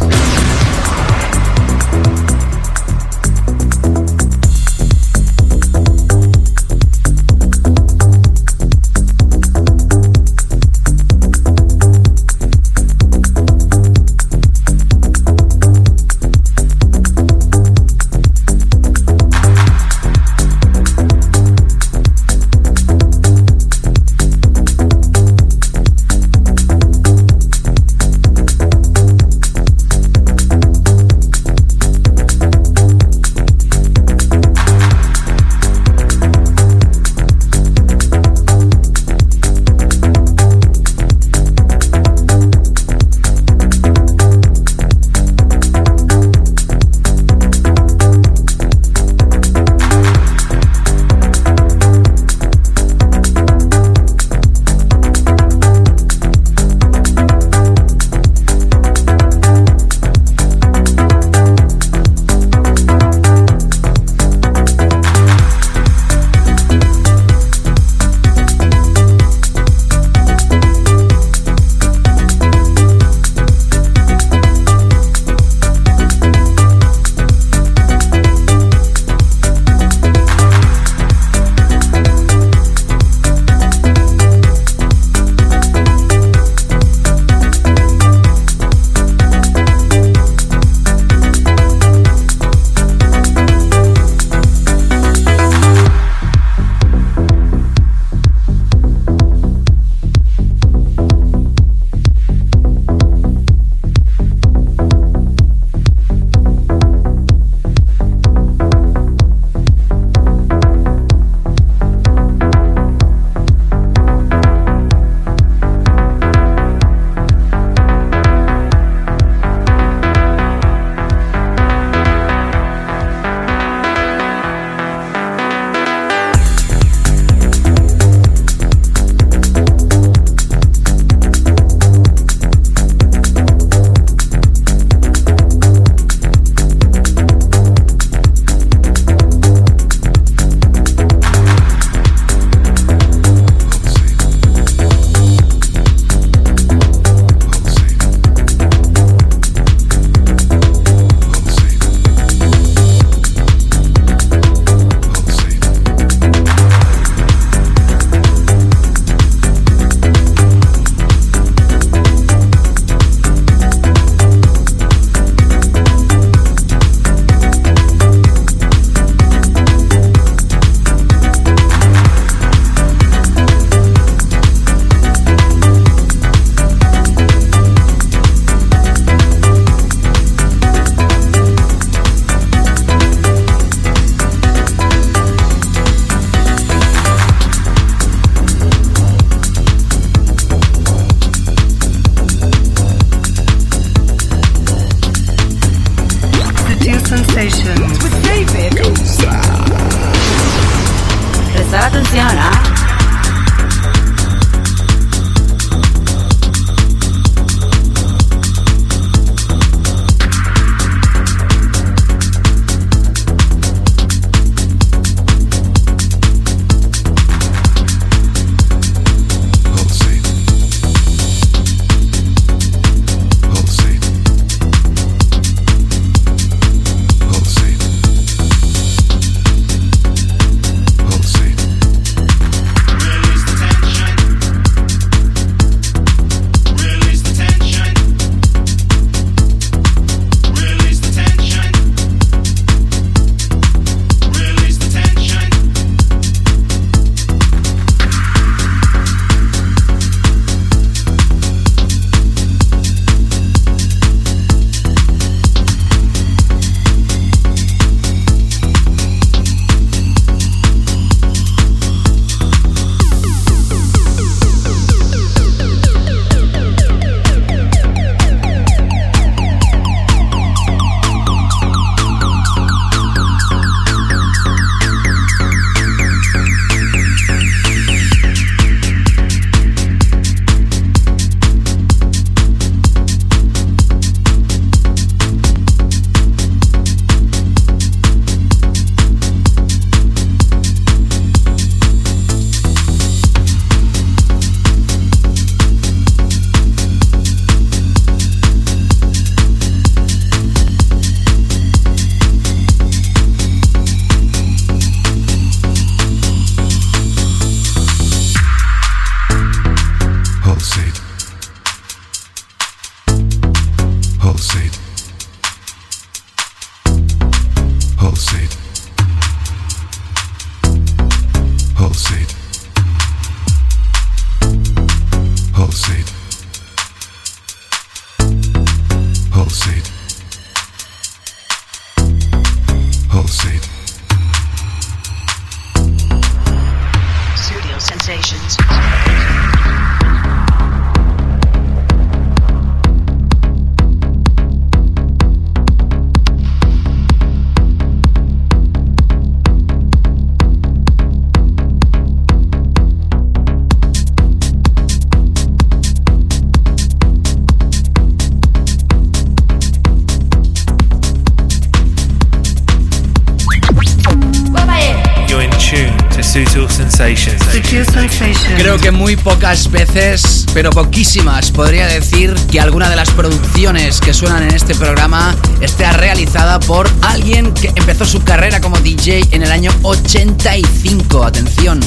Pocas 369.22 369.70
veces, 369.70 370.46
pero 370.52 370.70
poquísimas, 370.70 371.50
podría 371.50 371.86
decir 371.86 372.34
que 372.50 372.60
alguna 372.60 372.90
de 372.90 372.96
las 372.96 373.10
producciones 373.10 374.00
que 374.00 374.14
suenan 374.14 374.42
en 374.42 374.54
este 374.54 374.74
programa 374.74 375.34
esté 375.60 375.90
realizada 375.92 376.58
por 376.60 376.88
alguien 377.02 377.52
que 377.54 377.72
empezó 377.74 378.04
su 378.04 378.22
carrera 378.22 378.60
como 378.60 378.78
DJ 378.80 379.28
en 379.30 379.42
el 379.42 379.52
año 379.52 379.70
85. 379.82 381.24
Atención. 381.24 381.80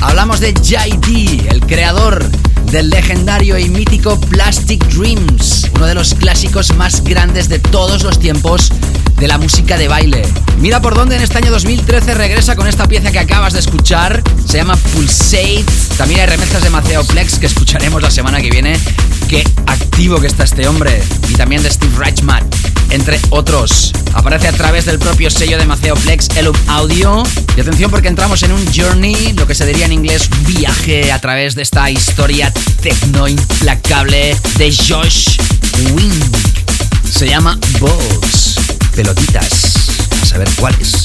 Hablamos 0.00 0.40
de 0.40 0.52
JD, 0.52 1.48
el 1.50 1.60
creador 1.66 2.24
del 2.70 2.90
legendario 2.90 3.58
y 3.58 3.68
mítico 3.68 4.20
Plastic 4.20 4.84
Dreams, 4.88 5.70
uno 5.74 5.86
de 5.86 5.94
los 5.94 6.14
clásicos 6.14 6.74
más 6.76 7.02
grandes 7.02 7.48
de 7.48 7.58
todos 7.58 8.02
los 8.02 8.18
tiempos 8.20 8.70
de 9.18 9.26
la 9.26 9.38
música 9.38 9.76
de 9.76 9.88
baile. 9.88 10.22
Mira 10.58 10.80
por 10.80 10.94
dónde 10.94 11.16
en 11.16 11.22
este 11.22 11.38
año 11.38 11.50
2013 11.50 12.14
regresa 12.14 12.54
con 12.56 12.66
esta 12.66 12.86
pieza 12.86 13.10
que 13.10 13.18
acabas 13.18 13.54
de 13.54 13.60
escuchar. 13.60 14.22
Se 14.48 14.56
llama 14.56 14.76
Pulsate. 14.76 15.62
También 15.98 16.20
hay 16.20 16.26
remezclas 16.26 16.62
de 16.62 16.70
Maceo 16.70 17.04
Plex 17.04 17.38
que 17.38 17.44
escucharemos 17.44 18.00
la 18.00 18.10
semana 18.10 18.40
que 18.40 18.48
viene. 18.48 18.78
Qué 19.28 19.46
activo 19.66 20.18
que 20.22 20.26
está 20.26 20.44
este 20.44 20.66
hombre. 20.66 21.02
Y 21.28 21.34
también 21.34 21.62
de 21.62 21.70
Steve 21.70 21.92
Reichman, 21.98 22.48
entre 22.88 23.20
otros. 23.28 23.92
Aparece 24.14 24.48
a 24.48 24.52
través 24.52 24.86
del 24.86 24.98
propio 24.98 25.30
sello 25.30 25.58
de 25.58 25.66
Maceo 25.66 25.94
Plex, 25.96 26.28
Elum 26.36 26.56
Audio. 26.66 27.24
Y 27.58 27.60
atención 27.60 27.90
porque 27.90 28.08
entramos 28.08 28.42
en 28.42 28.52
un 28.52 28.66
journey, 28.74 29.34
lo 29.34 29.46
que 29.46 29.54
se 29.54 29.66
diría 29.66 29.84
en 29.84 29.92
inglés 29.92 30.30
viaje 30.46 31.12
a 31.12 31.20
través 31.20 31.54
de 31.54 31.60
esta 31.60 31.90
historia 31.90 32.50
tecno 32.80 33.28
implacable 33.28 34.34
de 34.56 34.74
Josh 34.74 35.36
Wink. 35.92 36.36
Se 37.12 37.28
llama 37.28 37.58
Balls 37.80 38.56
pelotitas. 38.96 39.74
A 40.22 40.24
saber 40.24 40.48
cuáles. 40.56 40.97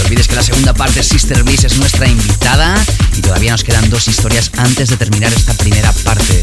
Te 0.00 0.06
olvides 0.06 0.28
que 0.28 0.34
la 0.34 0.42
segunda 0.42 0.72
parte, 0.72 1.02
Sister 1.02 1.42
Bliss, 1.42 1.64
es 1.64 1.76
nuestra 1.76 2.08
invitada 2.08 2.74
y 3.16 3.20
todavía 3.20 3.52
nos 3.52 3.62
quedan 3.62 3.90
dos 3.90 4.08
historias 4.08 4.50
antes 4.56 4.88
de 4.88 4.96
terminar 4.96 5.30
esta 5.30 5.52
primera 5.52 5.92
parte. 5.92 6.42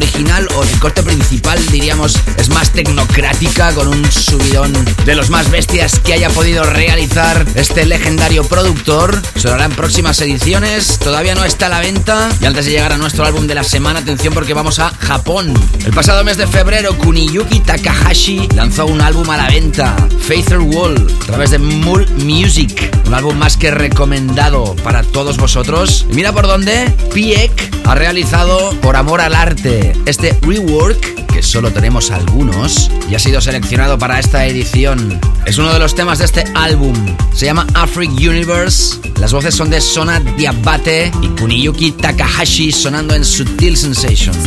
Original 0.00 0.48
o 0.56 0.62
el 0.62 0.70
corte 0.78 1.02
principal, 1.02 1.58
diríamos, 1.66 2.18
es 2.38 2.48
más 2.48 2.70
tecnocrática, 2.70 3.74
con 3.74 3.86
un 3.86 4.10
subidón 4.10 4.72
de 5.04 5.14
los 5.14 5.28
más 5.28 5.50
bestias 5.50 5.98
que 5.98 6.14
haya 6.14 6.30
podido 6.30 6.64
realizar 6.64 7.46
este 7.54 7.84
legendario 7.84 8.42
productor. 8.44 9.20
Sonará 9.36 9.66
en 9.66 9.72
próximas 9.72 10.18
ediciones. 10.22 10.98
Todavía 10.98 11.34
no 11.34 11.44
está 11.44 11.66
a 11.66 11.68
la 11.68 11.80
venta. 11.80 12.30
Y 12.40 12.46
antes 12.46 12.64
de 12.64 12.72
llegar 12.72 12.94
a 12.94 12.96
nuestro 12.96 13.26
álbum 13.26 13.46
de 13.46 13.54
la 13.54 13.62
semana, 13.62 13.98
atención 13.98 14.32
porque 14.32 14.54
vamos 14.54 14.78
a 14.78 14.88
Japón. 14.88 15.52
El 15.84 15.92
pasado 15.92 16.24
mes 16.24 16.38
de 16.38 16.46
febrero, 16.46 16.96
Kuniyuki 16.96 17.60
Takahashi 17.60 18.48
lanzó 18.54 18.86
un 18.86 19.02
álbum 19.02 19.28
a 19.28 19.36
la 19.36 19.48
venta. 19.48 19.94
Faither 20.20 20.60
Wall 20.60 21.06
a 21.22 21.26
través 21.26 21.50
de 21.50 21.58
Mul 21.58 22.08
Music. 22.24 22.90
Un 23.06 23.12
álbum 23.12 23.36
más 23.36 23.58
que 23.58 23.70
recomendado 23.70 24.74
para 24.82 25.02
todos 25.02 25.36
vosotros. 25.36 26.06
Y 26.10 26.14
mira 26.14 26.32
por 26.32 26.46
dónde 26.46 26.90
Piek 27.12 27.69
ha 27.90 27.94
realizado 27.96 28.70
por 28.82 28.94
amor 28.94 29.20
al 29.20 29.34
arte 29.34 29.92
este 30.06 30.38
rework 30.42 31.26
que 31.26 31.42
solo 31.42 31.72
tenemos 31.72 32.12
algunos 32.12 32.88
y 33.08 33.16
ha 33.16 33.18
sido 33.18 33.40
seleccionado 33.40 33.98
para 33.98 34.20
esta 34.20 34.46
edición. 34.46 35.20
Es 35.44 35.58
uno 35.58 35.72
de 35.72 35.80
los 35.80 35.96
temas 35.96 36.20
de 36.20 36.26
este 36.26 36.44
álbum. 36.54 36.94
Se 37.34 37.46
llama 37.46 37.66
Afric 37.74 38.10
Universe. 38.12 39.00
Las 39.18 39.32
voces 39.32 39.56
son 39.56 39.70
de 39.70 39.80
Sona 39.80 40.20
Diabate 40.20 41.10
y 41.20 41.28
Kuniyuki 41.30 41.90
Takahashi 41.90 42.70
sonando 42.70 43.12
en 43.12 43.24
Sutil 43.24 43.76
Sensations. 43.76 44.38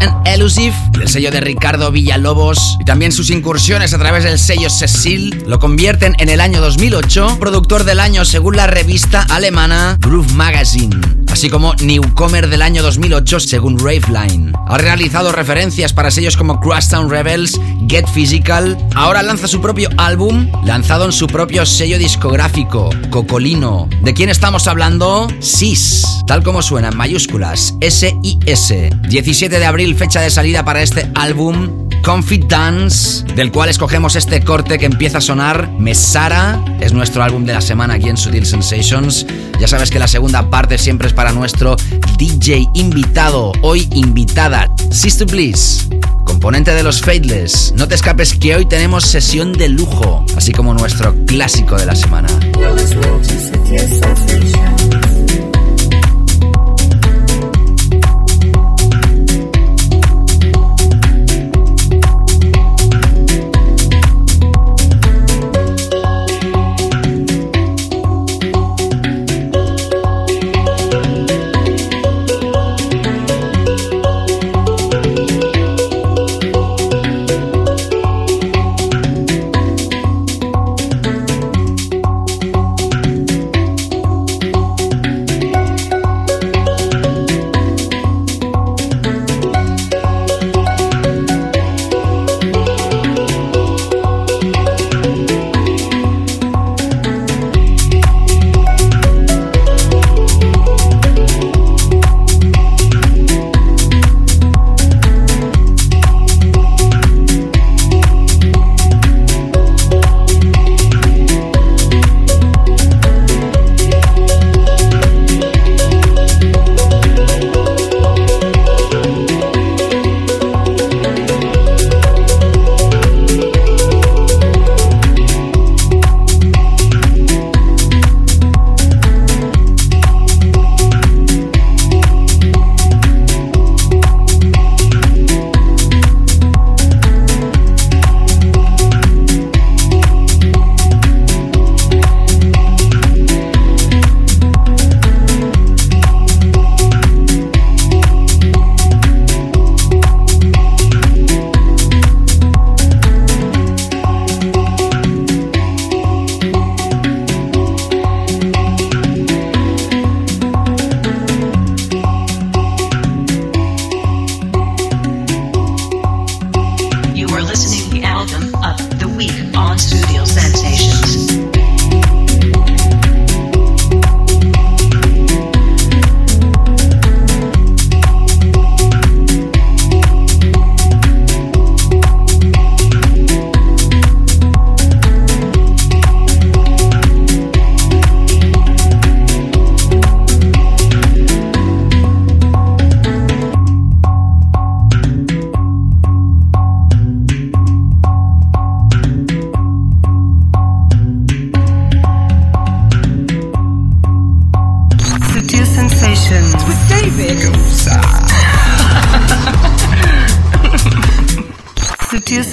And 0.00 0.26
el 0.26 1.08
sello 1.08 1.30
de 1.30 1.40
Ricardo 1.40 1.92
Villalobos, 1.92 2.76
y 2.80 2.84
también 2.84 3.12
sus 3.12 3.30
incursiones 3.30 3.94
a 3.94 3.98
través 3.98 4.24
del 4.24 4.38
sello 4.38 4.68
Cecil, 4.68 5.44
lo 5.46 5.60
convierten 5.60 6.14
en 6.18 6.28
el 6.28 6.40
año 6.40 6.60
2008 6.60 7.36
productor 7.38 7.84
del 7.84 8.00
año 8.00 8.24
según 8.24 8.56
la 8.56 8.66
revista 8.66 9.22
alemana 9.30 9.96
Groove 10.00 10.32
Magazine 10.32 11.25
así 11.36 11.50
como 11.50 11.74
Newcomer 11.74 12.48
del 12.48 12.62
año 12.62 12.82
2008 12.82 13.40
según 13.40 13.78
Raveline. 13.78 14.54
Ha 14.68 14.78
realizado 14.78 15.32
referencias 15.32 15.92
para 15.92 16.10
sellos 16.10 16.34
como 16.34 16.58
Crosstown 16.60 17.10
Rebels, 17.10 17.60
Get 17.86 18.06
Physical. 18.08 18.78
Ahora 18.94 19.22
lanza 19.22 19.46
su 19.46 19.60
propio 19.60 19.90
álbum, 19.98 20.50
lanzado 20.64 21.04
en 21.04 21.12
su 21.12 21.26
propio 21.26 21.66
sello 21.66 21.98
discográfico, 21.98 22.88
Cocolino. 23.10 23.86
¿De 24.02 24.14
quién 24.14 24.30
estamos 24.30 24.66
hablando? 24.66 25.28
SIS, 25.40 26.06
tal 26.26 26.42
como 26.42 26.62
suena 26.62 26.88
en 26.88 26.96
mayúsculas, 26.96 27.74
S-I-S. 27.82 28.90
17 29.06 29.58
de 29.58 29.66
abril, 29.66 29.94
fecha 29.94 30.22
de 30.22 30.30
salida 30.30 30.64
para 30.64 30.80
este 30.80 31.10
álbum 31.14 31.86
Confidence, 32.06 33.24
del 33.34 33.50
cual 33.50 33.68
escogemos 33.68 34.14
este 34.14 34.40
corte 34.40 34.78
que 34.78 34.86
empieza 34.86 35.18
a 35.18 35.20
sonar. 35.20 35.68
Mesara 35.72 36.64
es 36.80 36.92
nuestro 36.92 37.24
álbum 37.24 37.44
de 37.44 37.52
la 37.52 37.60
semana 37.60 37.94
aquí 37.94 38.08
en 38.08 38.16
Sutil 38.16 38.46
Sensations. 38.46 39.26
Ya 39.58 39.66
sabes 39.66 39.90
que 39.90 39.98
la 39.98 40.06
segunda 40.06 40.48
parte 40.48 40.78
siempre 40.78 41.08
es 41.08 41.12
para 41.14 41.25
nuestro 41.32 41.76
DJ 42.18 42.68
invitado, 42.74 43.52
hoy 43.62 43.88
invitada, 43.92 44.68
Sister 44.90 45.26
Bliss 45.26 45.88
componente 46.26 46.74
de 46.74 46.82
los 46.82 47.00
Fateless. 47.00 47.72
No 47.76 47.88
te 47.88 47.94
escapes 47.94 48.34
que 48.34 48.54
hoy 48.54 48.66
tenemos 48.66 49.04
sesión 49.04 49.52
de 49.52 49.70
lujo, 49.70 50.24
así 50.36 50.52
como 50.52 50.74
nuestro 50.74 51.14
clásico 51.24 51.76
de 51.76 51.86
la 51.86 51.94
semana. 51.94 52.28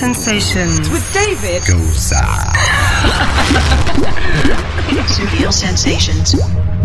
sensations 0.03 0.89
with 0.89 1.13
David 1.13 1.63
Goza. 1.65 2.15
Surreal 5.07 5.53
sensations. 5.53 6.35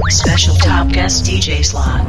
Special 0.08 0.54
top 0.54 0.86
guest 0.92 1.24
DJ 1.24 1.64
slot. 1.64 2.06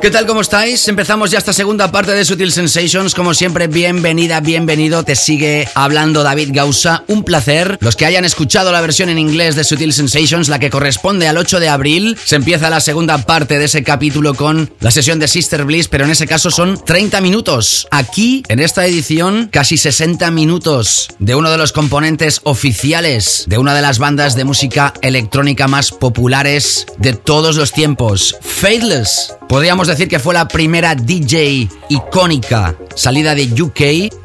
¿Qué 0.00 0.10
tal? 0.10 0.26
¿Cómo 0.26 0.40
estáis? 0.40 0.88
Empezamos 0.88 1.30
ya 1.30 1.36
esta 1.36 1.52
segunda 1.52 1.92
parte 1.92 2.12
de 2.12 2.24
Sutil 2.24 2.52
Sensations. 2.52 3.14
Como 3.14 3.34
siempre, 3.34 3.66
bienvenida, 3.66 4.40
bienvenido. 4.40 5.04
Te 5.04 5.14
sigue 5.14 5.68
hablando 5.74 6.22
David 6.22 6.52
Gausa. 6.54 7.04
Un 7.06 7.22
placer. 7.22 7.76
Los 7.82 7.96
que 7.96 8.06
hayan 8.06 8.24
escuchado 8.24 8.72
la 8.72 8.80
versión 8.80 9.10
en 9.10 9.18
inglés 9.18 9.56
de 9.56 9.64
Sutil 9.64 9.92
Sensations, 9.92 10.48
la 10.48 10.58
que 10.58 10.70
corresponde 10.70 11.28
al 11.28 11.36
8 11.36 11.60
de 11.60 11.68
abril, 11.68 12.16
se 12.24 12.36
empieza 12.36 12.70
la 12.70 12.80
segunda 12.80 13.18
parte 13.26 13.58
de 13.58 13.66
ese 13.66 13.84
capítulo 13.84 14.32
con 14.32 14.72
la 14.80 14.90
sesión 14.90 15.18
de 15.18 15.28
Sister 15.28 15.66
Bliss, 15.66 15.88
pero 15.88 16.06
en 16.06 16.12
ese 16.12 16.26
caso 16.26 16.50
son 16.50 16.82
30 16.82 17.20
minutos. 17.20 17.86
Aquí, 17.90 18.42
en 18.48 18.60
esta 18.60 18.86
edición, 18.86 19.50
casi 19.52 19.76
60 19.76 20.30
minutos 20.30 21.08
de 21.18 21.34
uno 21.34 21.50
de 21.50 21.58
los 21.58 21.72
componentes 21.72 22.40
oficiales 22.44 23.44
de 23.48 23.58
una 23.58 23.74
de 23.74 23.82
las 23.82 23.98
bandas 23.98 24.34
de 24.34 24.44
música 24.44 24.94
electrónica 25.02 25.68
más 25.68 25.90
populares 25.90 26.86
de 26.96 27.12
todos 27.12 27.56
los 27.56 27.72
tiempos. 27.72 28.34
Faithless. 28.40 29.34
Podríamos 29.50 29.89
decir 29.90 30.08
que 30.08 30.18
fue 30.18 30.34
la 30.34 30.48
primera 30.48 30.94
DJ 30.94 31.68
icónica 31.88 32.76
salida 32.94 33.34
de 33.34 33.62
UK 33.62 33.80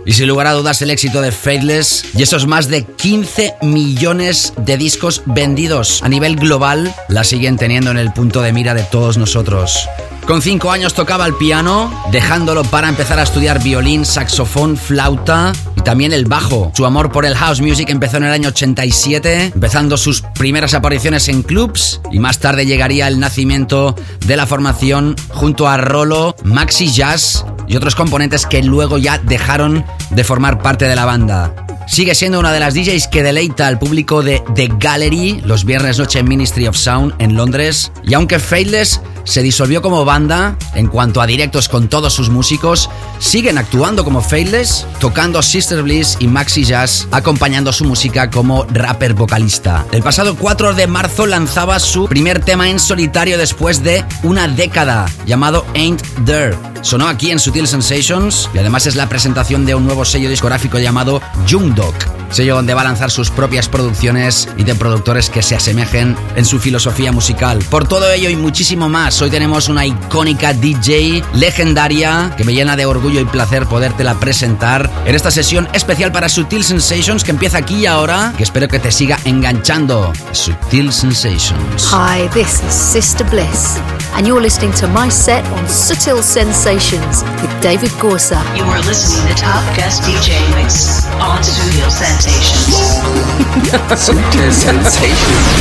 y 0.05 0.13
sin 0.13 0.27
lugar 0.27 0.47
a 0.47 0.53
dudas 0.53 0.81
el 0.81 0.91
éxito 0.91 1.21
de 1.21 1.31
Faithless 1.31 2.05
y 2.15 2.23
esos 2.23 2.47
más 2.47 2.67
de 2.67 2.83
15 2.83 3.55
millones 3.61 4.53
de 4.57 4.77
discos 4.77 5.23
vendidos 5.25 6.03
a 6.03 6.09
nivel 6.09 6.35
global 6.35 6.93
la 7.07 7.23
siguen 7.23 7.57
teniendo 7.57 7.91
en 7.91 7.97
el 7.97 8.13
punto 8.13 8.41
de 8.41 8.53
mira 8.53 8.73
de 8.73 8.83
todos 8.83 9.17
nosotros. 9.17 9.87
Con 10.27 10.41
cinco 10.41 10.71
años 10.71 10.95
tocaba 10.95 11.27
el 11.27 11.35
piano, 11.35 11.93
dejándolo 12.11 12.63
para 12.63 12.89
empezar 12.89 13.19
a 13.19 13.23
estudiar 13.23 13.61
violín, 13.61 14.05
saxofón, 14.05 14.75
flauta 14.75 15.53
y 15.77 15.81
también 15.81 16.13
el 16.13 16.25
bajo. 16.25 16.71
Su 16.75 16.87
amor 16.87 17.11
por 17.11 17.27
el 17.27 17.35
house 17.35 17.61
music 17.61 17.91
empezó 17.91 18.17
en 18.17 18.23
el 18.23 18.31
año 18.31 18.49
87, 18.49 19.51
empezando 19.53 19.97
sus 19.97 20.21
primeras 20.21 20.73
apariciones 20.73 21.27
en 21.27 21.43
clubs 21.43 22.01
y 22.11 22.17
más 22.17 22.39
tarde 22.39 22.65
llegaría 22.65 23.07
el 23.07 23.19
nacimiento 23.19 23.95
de 24.25 24.35
la 24.35 24.47
formación 24.47 25.15
junto 25.29 25.54
a 25.63 25.77
Rolo, 25.77 26.35
Maxi 26.43 26.87
Jazz 26.87 27.45
y 27.65 27.77
otros 27.77 27.95
componentes 27.95 28.45
que 28.45 28.61
luego 28.61 28.97
ya 28.97 29.17
dejaron 29.17 29.85
de 30.09 30.23
formar 30.25 30.61
parte 30.61 30.85
de 30.85 30.95
la 30.95 31.05
banda. 31.05 31.65
Sigue 31.87 32.15
siendo 32.15 32.39
una 32.39 32.51
de 32.51 32.59
las 32.59 32.73
DJs 32.73 33.07
que 33.07 33.23
deleita 33.23 33.67
al 33.67 33.77
público 33.77 34.23
de 34.23 34.43
The 34.55 34.71
Gallery 34.79 35.41
los 35.45 35.65
viernes 35.65 35.99
noche 35.99 36.19
en 36.19 36.27
Ministry 36.27 36.67
of 36.67 36.75
Sound 36.75 37.13
en 37.19 37.35
Londres. 37.35 37.91
Y 38.03 38.15
aunque 38.15 38.39
Faithless 38.39 39.01
se 39.23 39.41
disolvió 39.41 39.81
como 39.81 40.03
banda 40.03 40.57
en 40.73 40.87
cuanto 40.87 41.21
a 41.21 41.27
directos 41.27 41.69
con 41.69 41.87
todos 41.87 42.13
sus 42.13 42.29
músicos, 42.29 42.89
siguen 43.19 43.57
actuando 43.57 44.03
como 44.03 44.21
Faithless, 44.21 44.85
tocando 44.99 45.41
Sister 45.41 45.83
Bliss 45.83 46.17
y 46.19 46.27
Maxi 46.27 46.63
Jazz, 46.63 47.07
acompañando 47.11 47.71
su 47.71 47.85
música 47.85 48.29
como 48.29 48.65
rapper 48.65 49.13
vocalista. 49.13 49.85
El 49.91 50.03
pasado 50.03 50.35
4 50.35 50.73
de 50.73 50.87
marzo 50.87 51.25
lanzaba 51.25 51.79
su 51.79 52.07
primer 52.07 52.39
tema 52.39 52.69
en 52.69 52.79
solitario 52.79 53.37
después 53.37 53.83
de 53.83 54.03
una 54.23 54.47
década, 54.47 55.05
llamado 55.25 55.65
Ain't 55.75 56.01
There. 56.25 56.55
Sonó 56.81 57.07
aquí 57.07 57.31
en 57.31 57.39
Sutil 57.39 57.67
Sensations 57.67 58.47
y 58.53 58.59
además 58.59 58.85
es 58.85 58.95
la 58.95 59.09
presentación 59.09 59.65
de 59.65 59.73
un 59.73 59.85
nuevo 59.85 60.05
sello 60.05 60.29
discográfico 60.29 60.77
llamado 60.77 61.19
Young 61.47 61.74
Sello 62.35 62.55
donde 62.55 62.73
va 62.73 62.81
a 62.81 62.83
lanzar 62.83 63.11
sus 63.11 63.29
propias 63.29 63.69
producciones 63.69 64.49
y 64.57 64.63
de 64.63 64.75
productores 64.75 65.29
que 65.29 65.41
se 65.41 65.55
asemejen 65.55 66.17
en 66.35 66.43
su 66.43 66.59
filosofía 66.59 67.13
musical. 67.13 67.59
Por 67.69 67.87
todo 67.87 68.11
ello 68.11 68.29
y 68.29 68.35
muchísimo 68.35 68.89
más, 68.89 69.21
hoy 69.21 69.29
tenemos 69.29 69.69
una 69.69 69.85
icónica 69.85 70.51
DJ 70.51 71.23
legendaria 71.33 72.33
que 72.35 72.43
me 72.43 72.53
llena 72.53 72.75
de 72.75 72.85
orgullo 72.85 73.21
y 73.21 73.25
placer 73.25 73.65
podértela 73.67 74.15
presentar 74.15 74.89
en 75.05 75.15
esta 75.15 75.31
sesión 75.31 75.69
especial 75.71 76.11
para 76.11 76.27
Sutil 76.27 76.65
Sensations 76.65 77.23
que 77.23 77.31
empieza 77.31 77.59
aquí 77.59 77.75
y 77.75 77.85
ahora, 77.85 78.33
que 78.35 78.43
espero 78.43 78.67
que 78.67 78.79
te 78.79 78.91
siga 78.91 79.17
enganchando. 79.23 80.11
Sutil 80.33 80.91
Sensations. 80.91 81.87
Hi, 81.91 82.27
this 82.33 82.61
is 82.67 82.73
Sister 82.73 83.25
Bliss, 83.29 83.79
and 84.15 84.27
you're 84.27 84.41
listening 84.41 84.73
to 84.73 84.87
my 84.87 85.09
set 85.09 85.45
on 85.53 85.65
Sutil 85.67 86.21
Sensations 86.21 87.23
with 87.41 87.61
David 87.61 87.91
Gorsa. 88.01 88.43
You 88.57 88.65
are 88.65 88.81
listening 88.81 89.25
to 89.33 89.41
Top 89.41 89.63
Guest 89.77 90.03
DJ 90.03 90.35
Mix 90.55 91.05
on 91.21 91.41
Studio 91.65 91.89
Sensations. 91.89 93.01
Sutil 93.97 94.53
Sensations. 94.53 95.55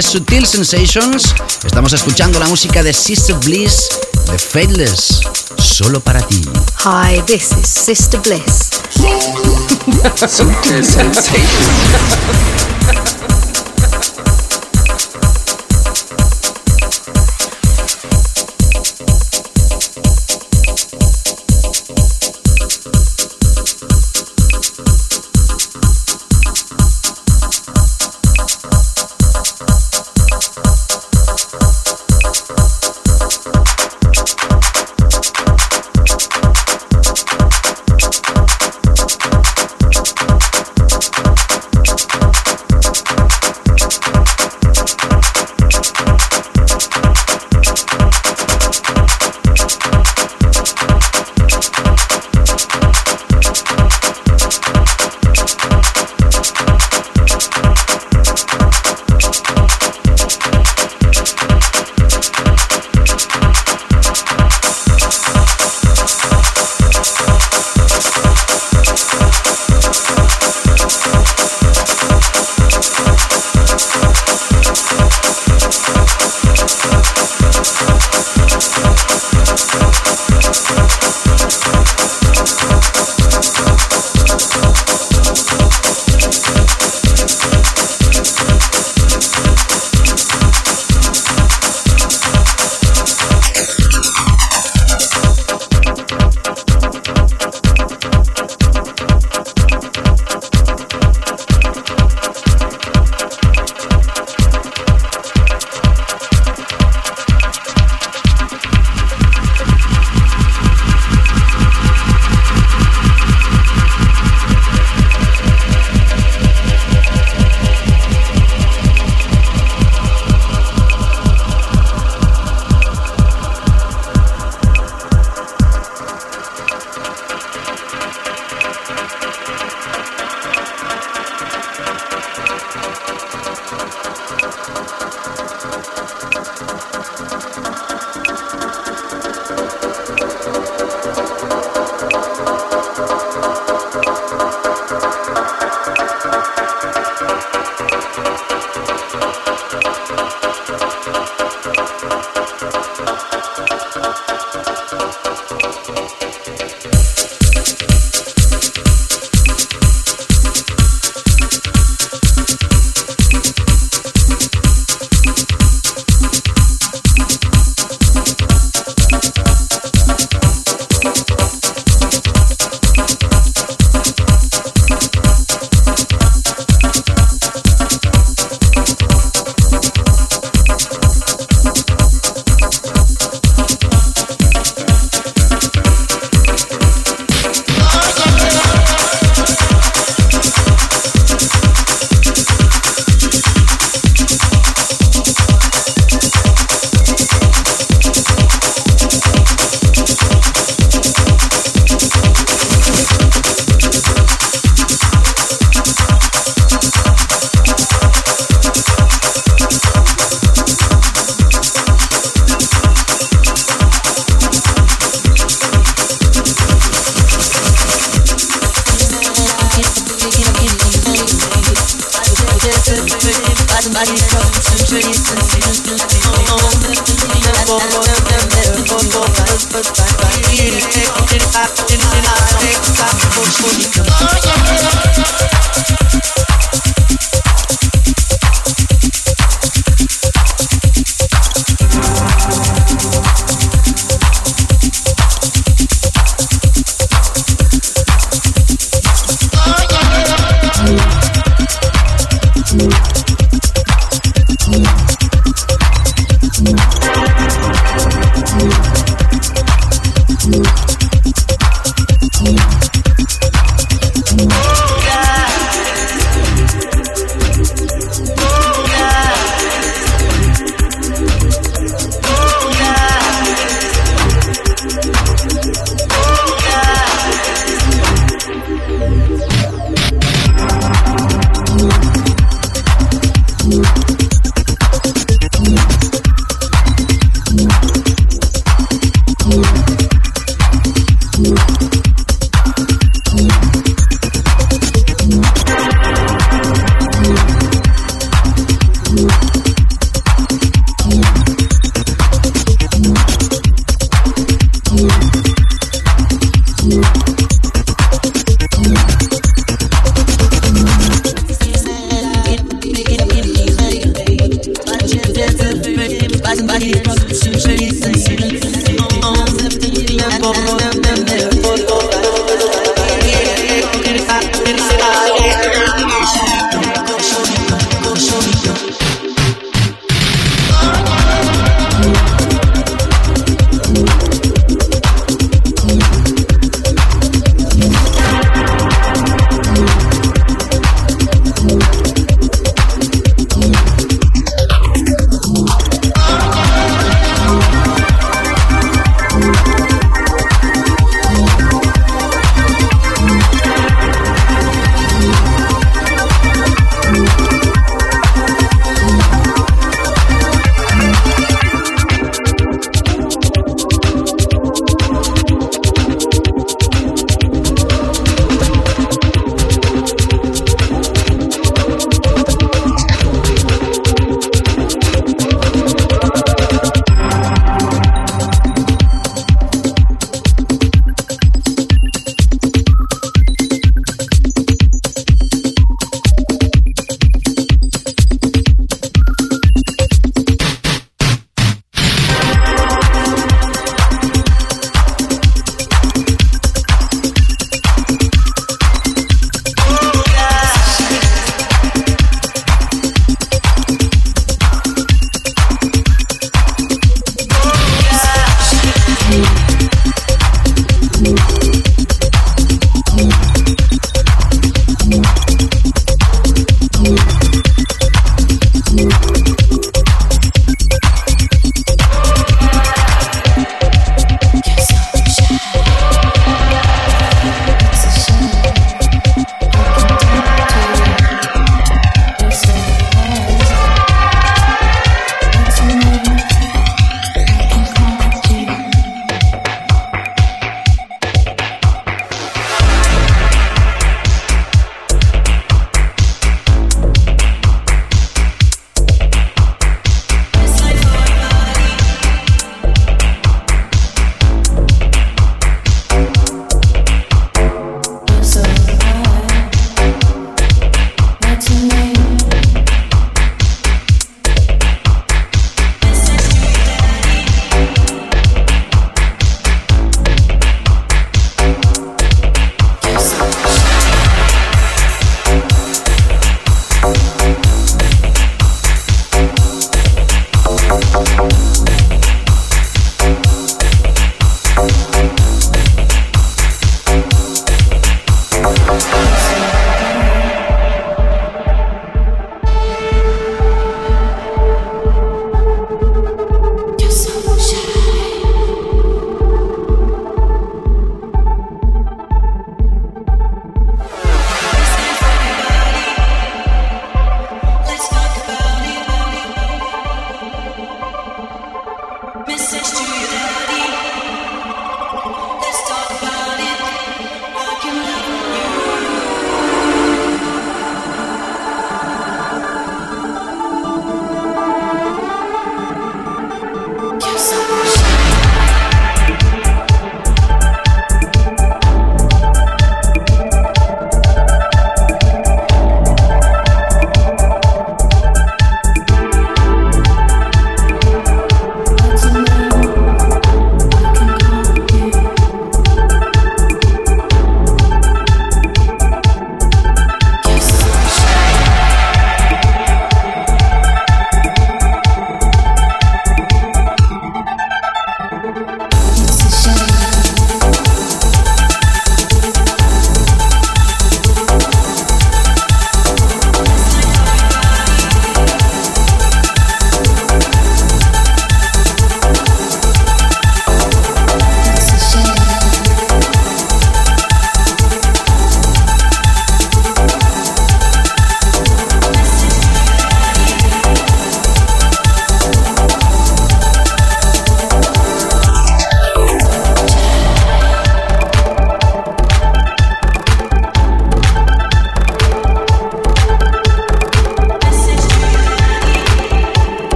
De 0.00 0.06
Sutil 0.06 0.46
Sensations 0.46 1.34
estamos 1.62 1.92
escuchando 1.92 2.38
la 2.38 2.46
música 2.46 2.82
de 2.82 2.90
Sister 2.90 3.36
Bliss 3.36 3.90
de 4.30 4.38
Faithless, 4.38 5.20
solo 5.58 6.00
para 6.00 6.22
ti. 6.22 6.40
Hi, 6.84 7.20
this 7.26 7.52
is 7.52 7.68
Sister 7.68 8.18
Bliss. 8.20 8.70
Sutil 10.26 10.82
Sensations. 10.82 12.69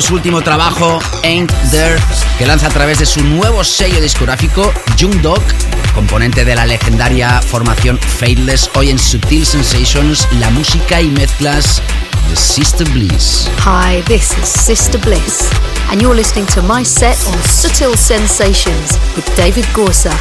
su 0.00 0.14
último 0.14 0.40
trabajo, 0.40 0.98
Ain't 1.24 1.52
There, 1.70 1.96
que 2.38 2.46
lanza 2.46 2.68
a 2.68 2.70
través 2.70 2.98
de 2.98 3.06
su 3.06 3.22
nuevo 3.22 3.64
sello 3.64 4.00
discográfico, 4.00 4.72
Jung 4.98 5.20
Dog, 5.20 5.42
componente 5.94 6.44
de 6.44 6.54
la 6.54 6.64
legendaria 6.64 7.42
formación 7.42 7.98
Fadeless, 7.98 8.70
hoy 8.74 8.90
en 8.90 8.98
Subtil 8.98 9.44
Sensations, 9.44 10.26
la 10.38 10.50
música 10.50 11.00
y 11.00 11.08
mezclas 11.08 11.82
de 12.28 12.36
Sister 12.36 12.88
Bliss. 12.90 13.48
Hi, 13.64 14.02
this 14.02 14.36
is 14.38 14.48
Sister 14.48 15.00
Bliss, 15.00 15.50
and 15.90 16.00
you're 16.00 16.16
listening 16.16 16.46
to 16.54 16.62
my 16.62 16.84
set 16.84 17.18
on 17.26 17.42
Subtil 17.42 17.96
Sensations 17.96 18.98
with 19.16 19.26
David 19.36 19.64
Gorsa. 19.74 20.14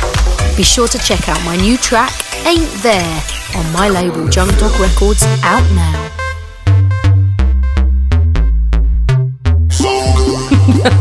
Be 0.57 0.63
sure 0.63 0.87
to 0.87 0.97
check 0.97 1.29
out 1.29 1.39
my 1.45 1.55
new 1.57 1.77
track, 1.77 2.11
Ain't 2.45 2.69
There, 2.81 3.23
on 3.55 3.71
my 3.71 3.87
label 3.87 4.27
Junk 4.27 4.57
Dog 4.57 4.77
Records, 4.79 5.23
out 5.43 5.63
now. 5.71 6.18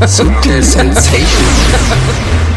Super 0.06 0.62
sensation. 0.62 2.47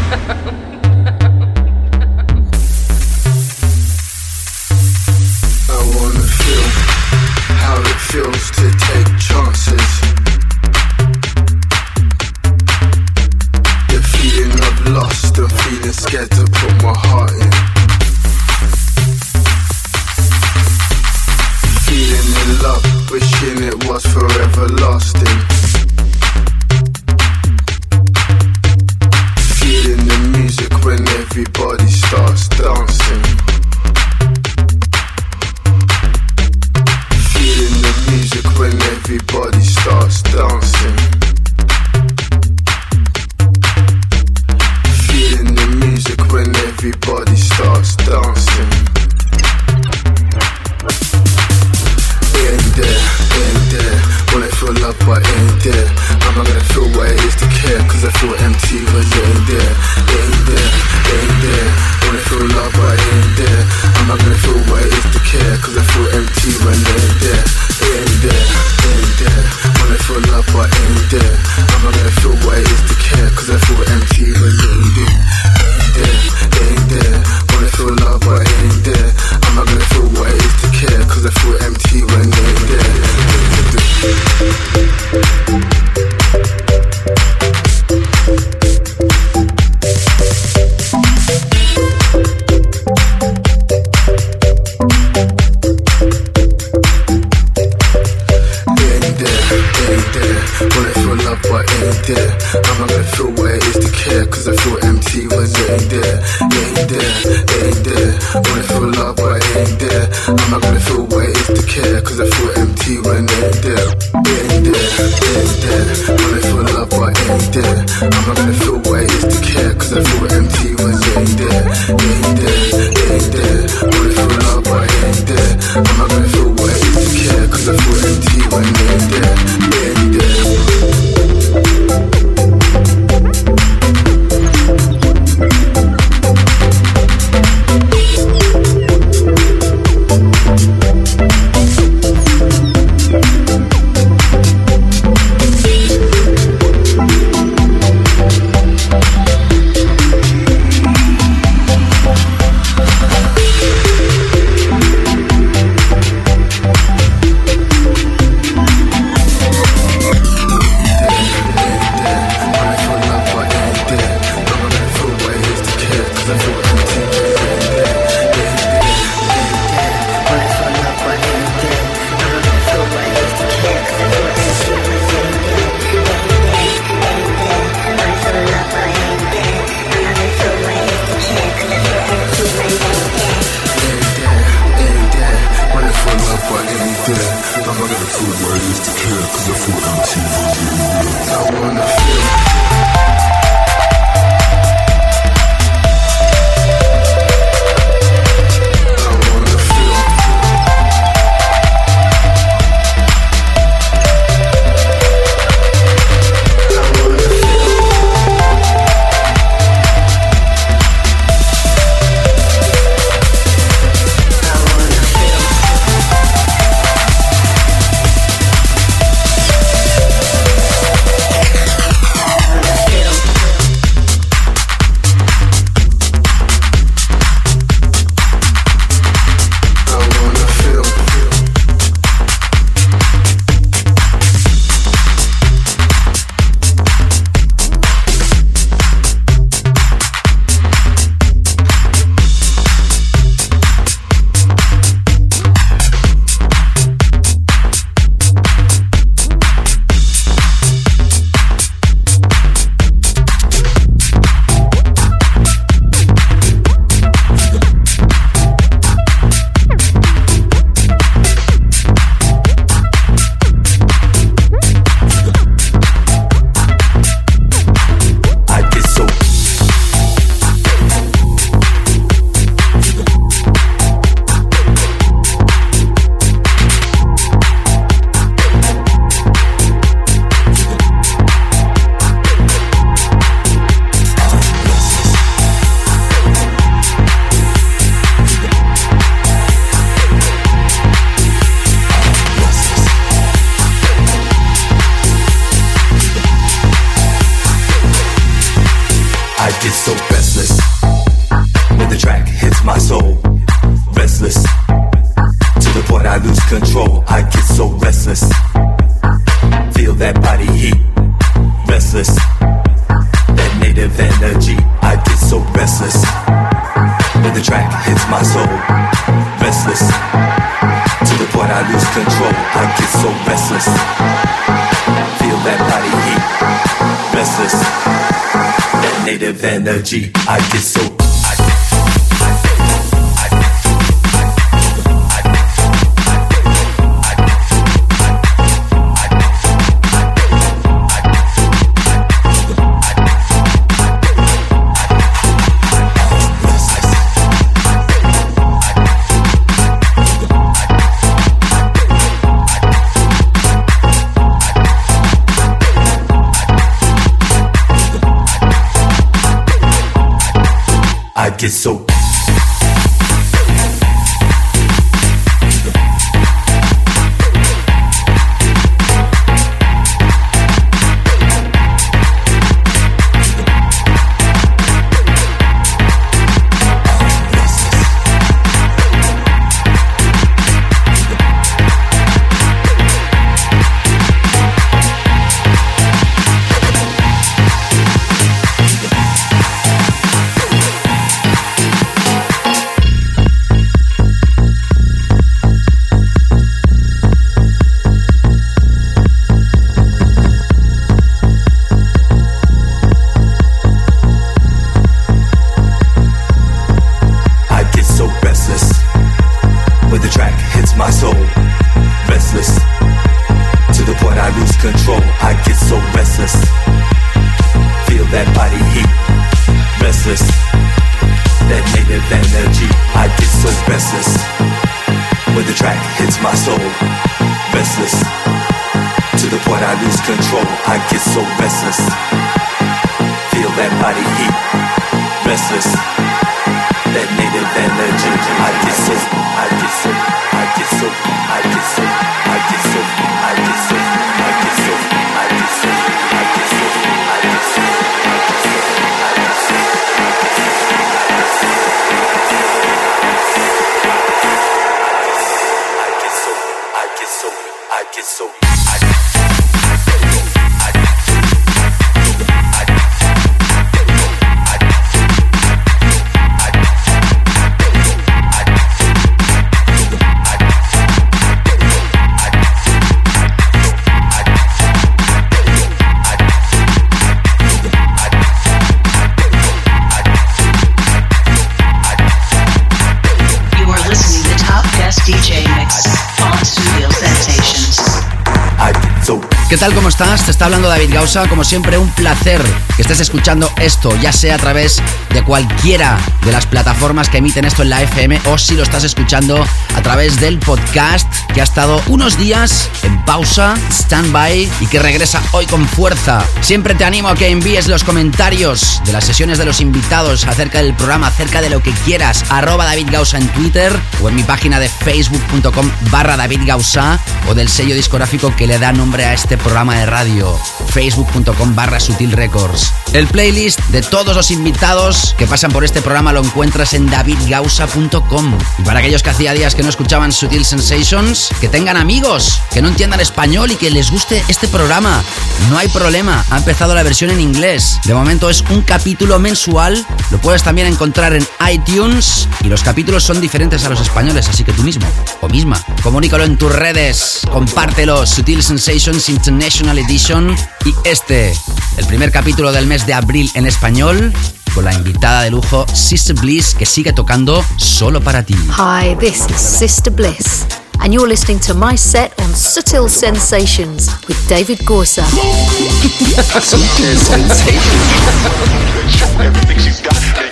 ¿Qué 489.52 489.58
tal? 489.58 489.74
¿Cómo 489.74 489.90
estás? 489.90 490.24
Te 490.24 490.30
está 490.30 490.46
hablando 490.46 490.70
David 490.70 490.94
Gausa. 490.94 491.28
Como 491.28 491.44
siempre, 491.44 491.76
un 491.76 491.90
placer 491.90 492.40
que 492.74 492.80
estés 492.80 493.00
escuchando 493.00 493.50
esto, 493.60 493.94
ya 494.00 494.10
sea 494.10 494.36
a 494.36 494.38
través 494.38 494.80
de 495.10 495.22
cualquiera 495.22 495.98
de 496.24 496.32
las 496.32 496.46
plataformas 496.46 497.10
que 497.10 497.18
emiten 497.18 497.44
esto 497.44 497.62
en 497.62 497.68
la 497.68 497.82
FM 497.82 498.22
o 498.30 498.38
si 498.38 498.54
lo 498.54 498.62
estás 498.62 498.82
escuchando 498.84 499.44
a 499.76 499.82
través 499.82 500.18
del 500.20 500.38
podcast 500.38 501.06
que 501.34 501.42
ha 501.42 501.44
estado 501.44 501.82
unos 501.88 502.16
días 502.16 502.70
en 502.82 503.04
pausa, 503.04 503.54
stand-by 503.70 504.50
y 504.60 504.66
que 504.68 504.78
regresa 504.78 505.22
hoy 505.32 505.44
con 505.44 505.68
fuerza. 505.68 506.24
Siempre 506.40 506.74
te 506.74 506.86
animo 506.86 507.08
a 507.08 507.14
que 507.14 507.28
envíes 507.28 507.68
los 507.68 507.84
comentarios 507.84 508.80
de 508.86 508.92
las 508.94 509.04
sesiones 509.04 509.36
de 509.36 509.44
los 509.44 509.60
invitados 509.60 510.24
acerca 510.26 510.62
del 510.62 510.72
programa, 510.72 511.08
acerca 511.08 511.42
de 511.42 511.50
lo 511.50 511.62
que 511.62 511.72
quieras. 511.84 512.24
Arroba 512.30 512.64
David 512.64 512.88
Gausa 512.90 513.18
en 513.18 513.28
Twitter 513.28 513.78
o 514.02 514.08
en 514.08 514.14
mi 514.14 514.22
página 514.22 514.58
de 514.58 514.70
facebook.com 514.70 515.70
barra 515.90 516.16
David 516.16 516.40
Gausa 516.46 516.98
o 517.28 517.34
del 517.34 517.50
sello 517.50 517.74
discográfico 517.74 518.34
que 518.34 518.46
le 518.46 518.58
da 518.58 518.72
nombre 518.72 519.04
a 519.04 519.12
este 519.12 519.41
programa 519.42 519.78
de 519.78 519.86
radio, 519.86 520.38
facebook.com 520.72 521.54
barra 521.54 521.78
Sutil 521.78 522.12
Records. 522.12 522.72
El 522.94 523.06
playlist 523.06 523.60
de 523.68 523.82
todos 523.82 524.16
los 524.16 524.30
invitados 524.30 525.14
que 525.18 525.26
pasan 525.26 525.52
por 525.52 525.64
este 525.64 525.82
programa 525.82 526.14
lo 526.14 526.20
encuentras 526.24 526.72
en 526.72 526.88
davidgausa.com. 526.88 528.38
Y 528.58 528.62
para 528.62 528.80
aquellos 528.80 529.02
que 529.02 529.10
hacía 529.10 529.34
días 529.34 529.54
que 529.54 529.62
no 529.62 529.68
escuchaban 529.68 530.12
Sutil 530.12 530.46
Sensations, 530.46 531.28
que 531.40 531.48
tengan 531.48 531.76
amigos, 531.76 532.40
que 532.52 532.62
no 532.62 532.68
entiendan 532.68 533.00
español 533.00 533.50
y 533.50 533.56
que 533.56 533.70
les 533.70 533.90
guste 533.90 534.22
este 534.28 534.48
programa, 534.48 535.02
no 535.50 535.58
hay 535.58 535.68
problema, 535.68 536.24
ha 536.30 536.38
empezado 536.38 536.74
la 536.74 536.82
versión 536.82 537.10
en 537.10 537.20
inglés. 537.20 537.78
De 537.84 537.92
momento 537.92 538.30
es 538.30 538.42
un 538.50 538.62
capítulo 538.62 539.18
mensual, 539.18 539.84
lo 540.10 540.18
puedes 540.18 540.42
también 540.42 540.68
encontrar 540.68 541.12
en 541.12 541.26
iTunes 541.50 542.28
y 542.40 542.48
los 542.48 542.62
capítulos 542.62 543.04
son 543.04 543.20
diferentes 543.20 543.64
a 543.66 543.68
los 543.68 543.80
españoles, 543.80 544.28
así 544.28 544.42
que 544.42 544.52
tú 544.52 544.62
mismo 544.62 544.86
o 545.20 545.28
misma, 545.28 545.62
comunícalo 545.82 546.24
en 546.24 546.38
tus 546.38 546.52
redes, 546.52 547.20
compártelo, 547.30 548.06
Sutil 548.06 548.42
Sensations 548.42 549.10
International 549.10 549.78
Edition 549.78 550.34
y 550.64 550.74
este, 550.84 551.32
el 551.76 551.86
primer 551.86 552.10
capítulo 552.12 552.52
del 552.52 552.66
mes 552.66 552.86
de 552.86 552.94
abril 552.94 553.30
en 553.34 553.46
español, 553.46 554.12
con 554.54 554.64
la 554.64 554.72
invitada 554.74 555.22
de 555.22 555.30
lujo 555.30 555.66
Sister 555.72 556.14
Bliss 556.16 556.54
que 556.54 556.66
sigue 556.66 556.92
tocando 556.92 557.44
solo 557.56 558.00
para 558.00 558.22
ti. 558.22 558.34
Hi, 558.56 558.94
this 558.96 559.26
is 559.30 559.40
Sister 559.40 559.92
Bliss, 559.92 560.46
and 560.80 560.92
you're 560.92 561.08
listening 561.08 561.40
to 561.40 561.54
my 561.54 561.76
set 561.76 562.12
on 562.20 562.34
Subtle 562.34 562.88
Sensations 562.88 563.90
with 564.08 564.16
David 564.28 564.58
Gorsa. 564.64 565.04
Sutil 566.40 566.96
Sensations. 566.96 567.52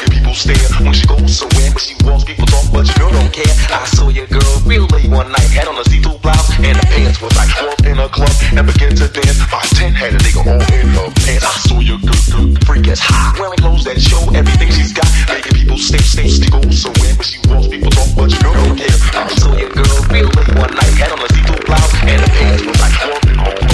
People 0.30 0.54
stare 0.54 0.86
when 0.86 0.94
she 0.94 1.06
goes 1.10 1.42
somewhere. 1.42 1.74
When 1.74 1.82
she 1.82 1.94
walks, 2.06 2.22
people 2.22 2.46
talk, 2.46 2.62
but 2.70 2.86
your 2.86 2.94
girl 3.02 3.10
don't 3.18 3.32
care. 3.34 3.50
I 3.74 3.82
saw 3.82 4.06
your 4.14 4.30
girl 4.30 4.46
real 4.62 4.86
late 4.94 5.10
one 5.10 5.26
night, 5.26 5.50
had 5.50 5.66
on 5.66 5.74
a 5.74 5.82
see-through 5.90 6.22
blouse 6.22 6.54
and 6.54 6.78
the 6.78 6.86
pants 6.86 7.18
was 7.18 7.34
like 7.34 7.50
walked 7.58 7.82
in 7.82 7.98
a 7.98 8.06
club 8.06 8.30
and 8.54 8.62
began 8.62 8.94
to 8.94 9.10
dance. 9.10 9.42
My 9.50 9.58
ten 9.74 9.90
had 9.90 10.14
a 10.14 10.18
nigga 10.22 10.46
all 10.46 10.62
in 10.70 10.86
her 10.94 11.10
pants. 11.26 11.42
I 11.42 11.58
saw 11.66 11.80
your 11.82 11.98
girl, 11.98 12.22
girl 12.30 12.46
freak 12.62 12.86
as 12.86 13.02
hot, 13.02 13.42
wearing 13.42 13.58
clothes 13.58 13.82
that 13.90 13.98
show 13.98 14.22
everything 14.30 14.70
she's 14.70 14.94
got, 14.94 15.10
making 15.26 15.66
people 15.66 15.78
stare, 15.78 15.98
stare. 15.98 16.30
She 16.30 16.46
goes 16.46 16.78
somewhere 16.78 17.10
when 17.18 17.26
she 17.26 17.42
walks, 17.50 17.66
people 17.66 17.90
talk, 17.90 18.14
but 18.14 18.30
your 18.30 18.38
girl 18.38 18.54
don't 18.54 18.78
care. 18.78 18.98
I 19.18 19.26
saw 19.34 19.50
your 19.58 19.74
girl 19.74 19.98
real 20.14 20.30
late 20.30 20.54
one 20.54 20.70
night, 20.78 20.94
had 20.94 21.10
on 21.10 21.26
a 21.26 21.28
see-through 21.34 21.66
blouse 21.66 21.90
and 22.06 22.22
the 22.22 22.30
pants 22.38 22.62
was 22.62 22.78
like 22.78 22.94
walked 23.02 23.26
in 23.26 23.34
her 23.34 23.69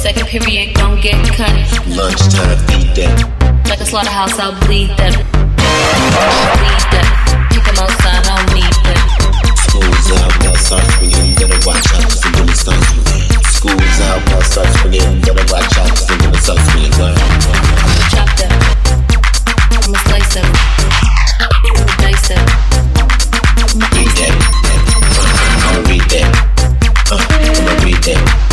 Second 0.00 0.26
period, 0.28 0.74
gon' 0.74 1.00
get 1.00 1.16
cut. 1.36 1.52
Lunchtime, 1.88 2.56
feed 2.68 2.92
that. 2.96 3.12
Like 3.68 3.80
a 3.80 3.86
slaughterhouse, 3.86 4.38
I'll 4.38 4.52
bleed 4.66 4.90
them. 4.96 5.12
Bleed 5.12 6.84
them. 6.92 7.06
Pick 7.48 7.64
them 7.64 7.78
outside, 7.80 8.24
I 8.24 8.32
don't 8.32 8.48
need 8.56 8.76
them. 8.84 9.00
School's 9.56 10.08
out, 10.16 10.32
now 10.40 10.54
start 10.56 10.84
springing. 10.96 11.36
Better 11.36 11.60
watch 11.64 11.84
out, 11.92 12.04
cause 12.08 12.24
I'm 12.24 12.32
gonna 12.32 12.56
start. 12.56 12.80
School's 13.52 14.00
out, 14.08 14.20
now 14.28 14.40
start 14.40 14.68
springing. 14.80 15.20
Watch 15.48 15.76
out, 15.78 15.90
cause 15.90 16.10
I'm 16.10 16.18
gonna 16.20 16.40
start 16.40 16.58
springing. 16.64 16.92
I'm 16.96 17.16
gonna 17.16 18.04
chop 18.08 18.30
them. 18.40 18.52
I'm 19.70 19.84
gonna 19.84 20.00
slice 20.08 20.32
them. 20.34 20.48
I'm 21.40 21.60
gonna 21.60 22.14
them. 22.28 22.46
Read 23.90 24.12
that. 24.16 24.34
Uh, 25.18 25.28
I'm 25.44 25.60
gonna 25.60 25.88
read 25.88 26.06
that. 26.08 26.26
I'm 27.10 27.20
gonna 27.28 27.84
read 27.84 28.02
that 28.04 28.49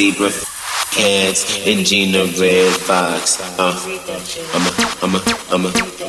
zebra 0.00 0.30
cats 0.92 1.66
and 1.66 1.84
Gina 1.84 2.24
Red 2.40 2.72
Fox. 2.72 3.38
Uh, 3.58 3.76
I'm 4.54 4.66
a, 4.66 4.96
I'm 5.02 5.14
a, 5.14 5.20
I'm 5.50 5.66
a. 5.66 5.99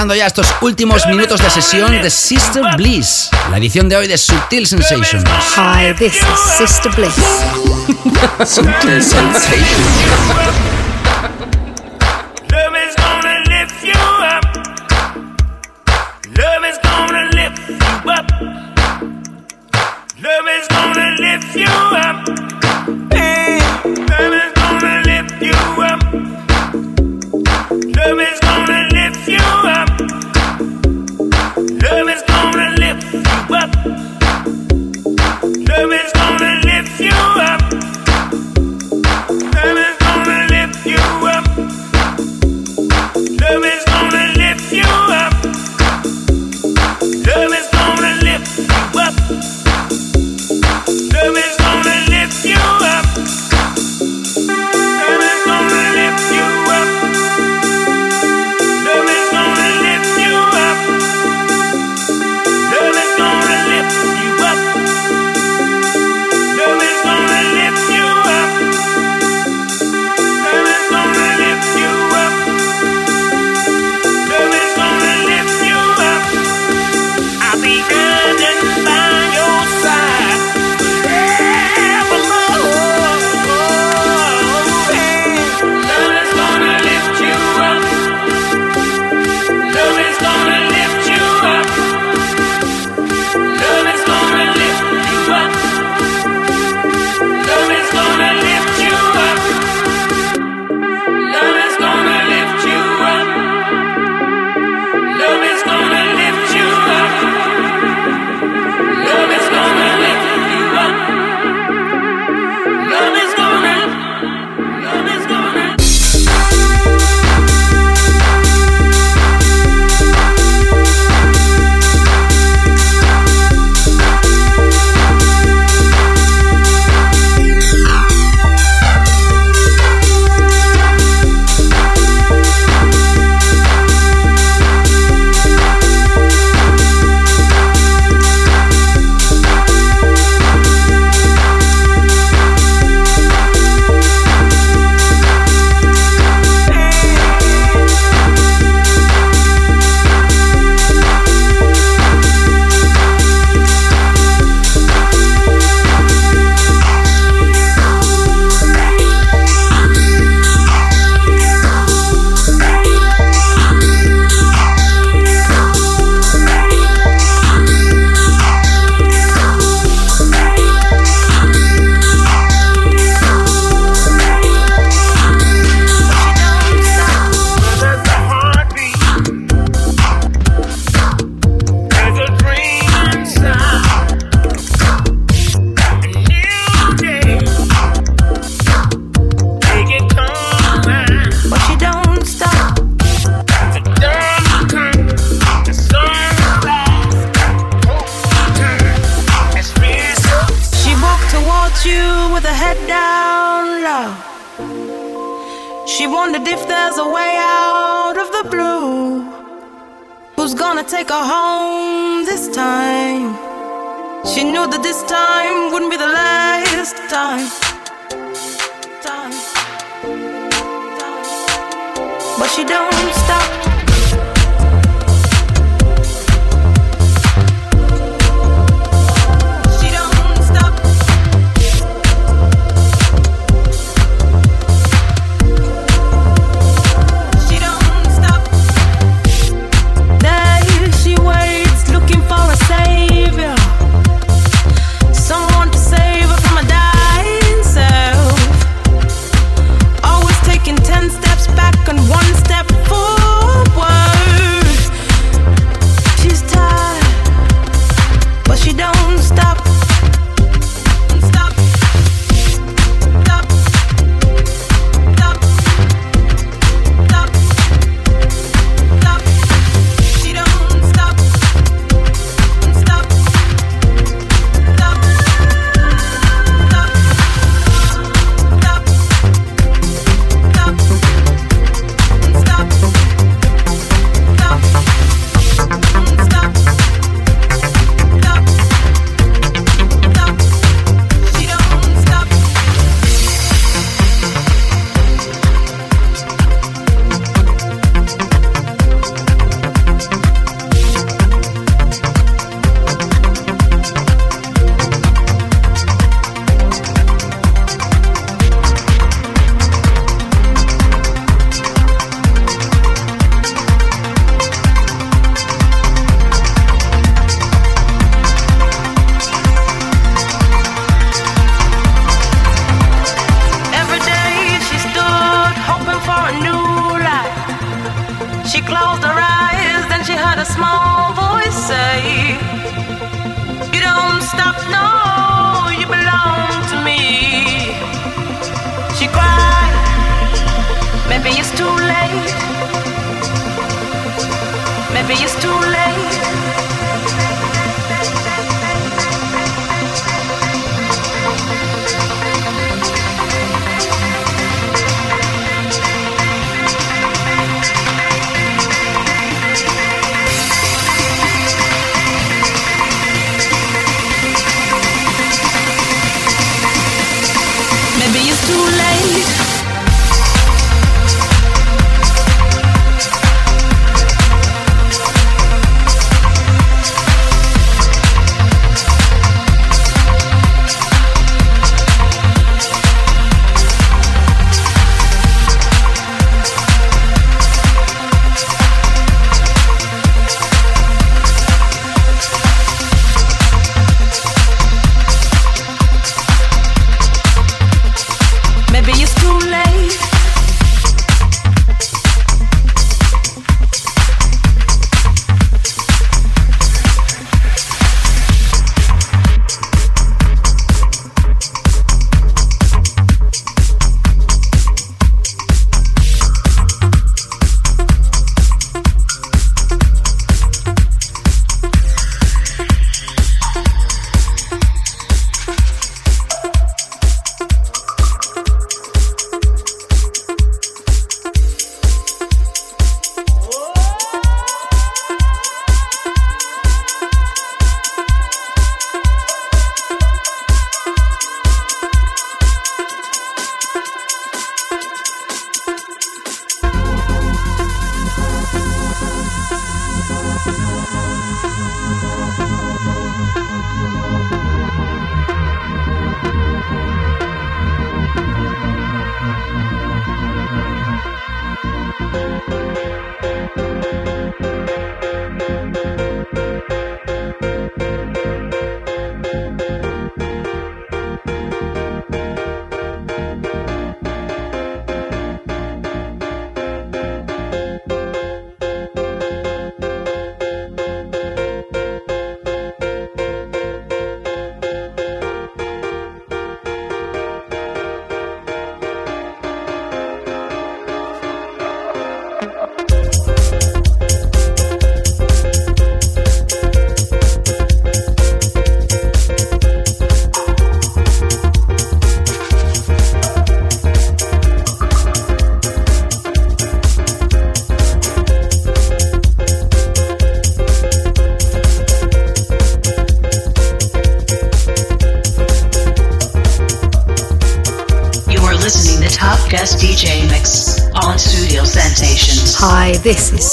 escuchando 0.00 0.14
ya 0.14 0.26
estos 0.26 0.46
últimos 0.62 1.06
minutos 1.06 1.42
de 1.42 1.50
sesión 1.50 2.00
de 2.00 2.08
Sister 2.08 2.64
Bliss, 2.78 3.28
la 3.50 3.58
edición 3.58 3.86
de 3.86 3.96
hoy 3.96 4.08
de 4.08 4.16
Subtil 4.16 4.66
Sensations. 4.66 5.24
Hi, 5.58 5.92
this 5.94 6.14
is 6.14 6.22
Sister 6.56 6.90
Bliss. 6.96 7.12
Subtil 8.50 9.02
Sensations. 9.02 10.79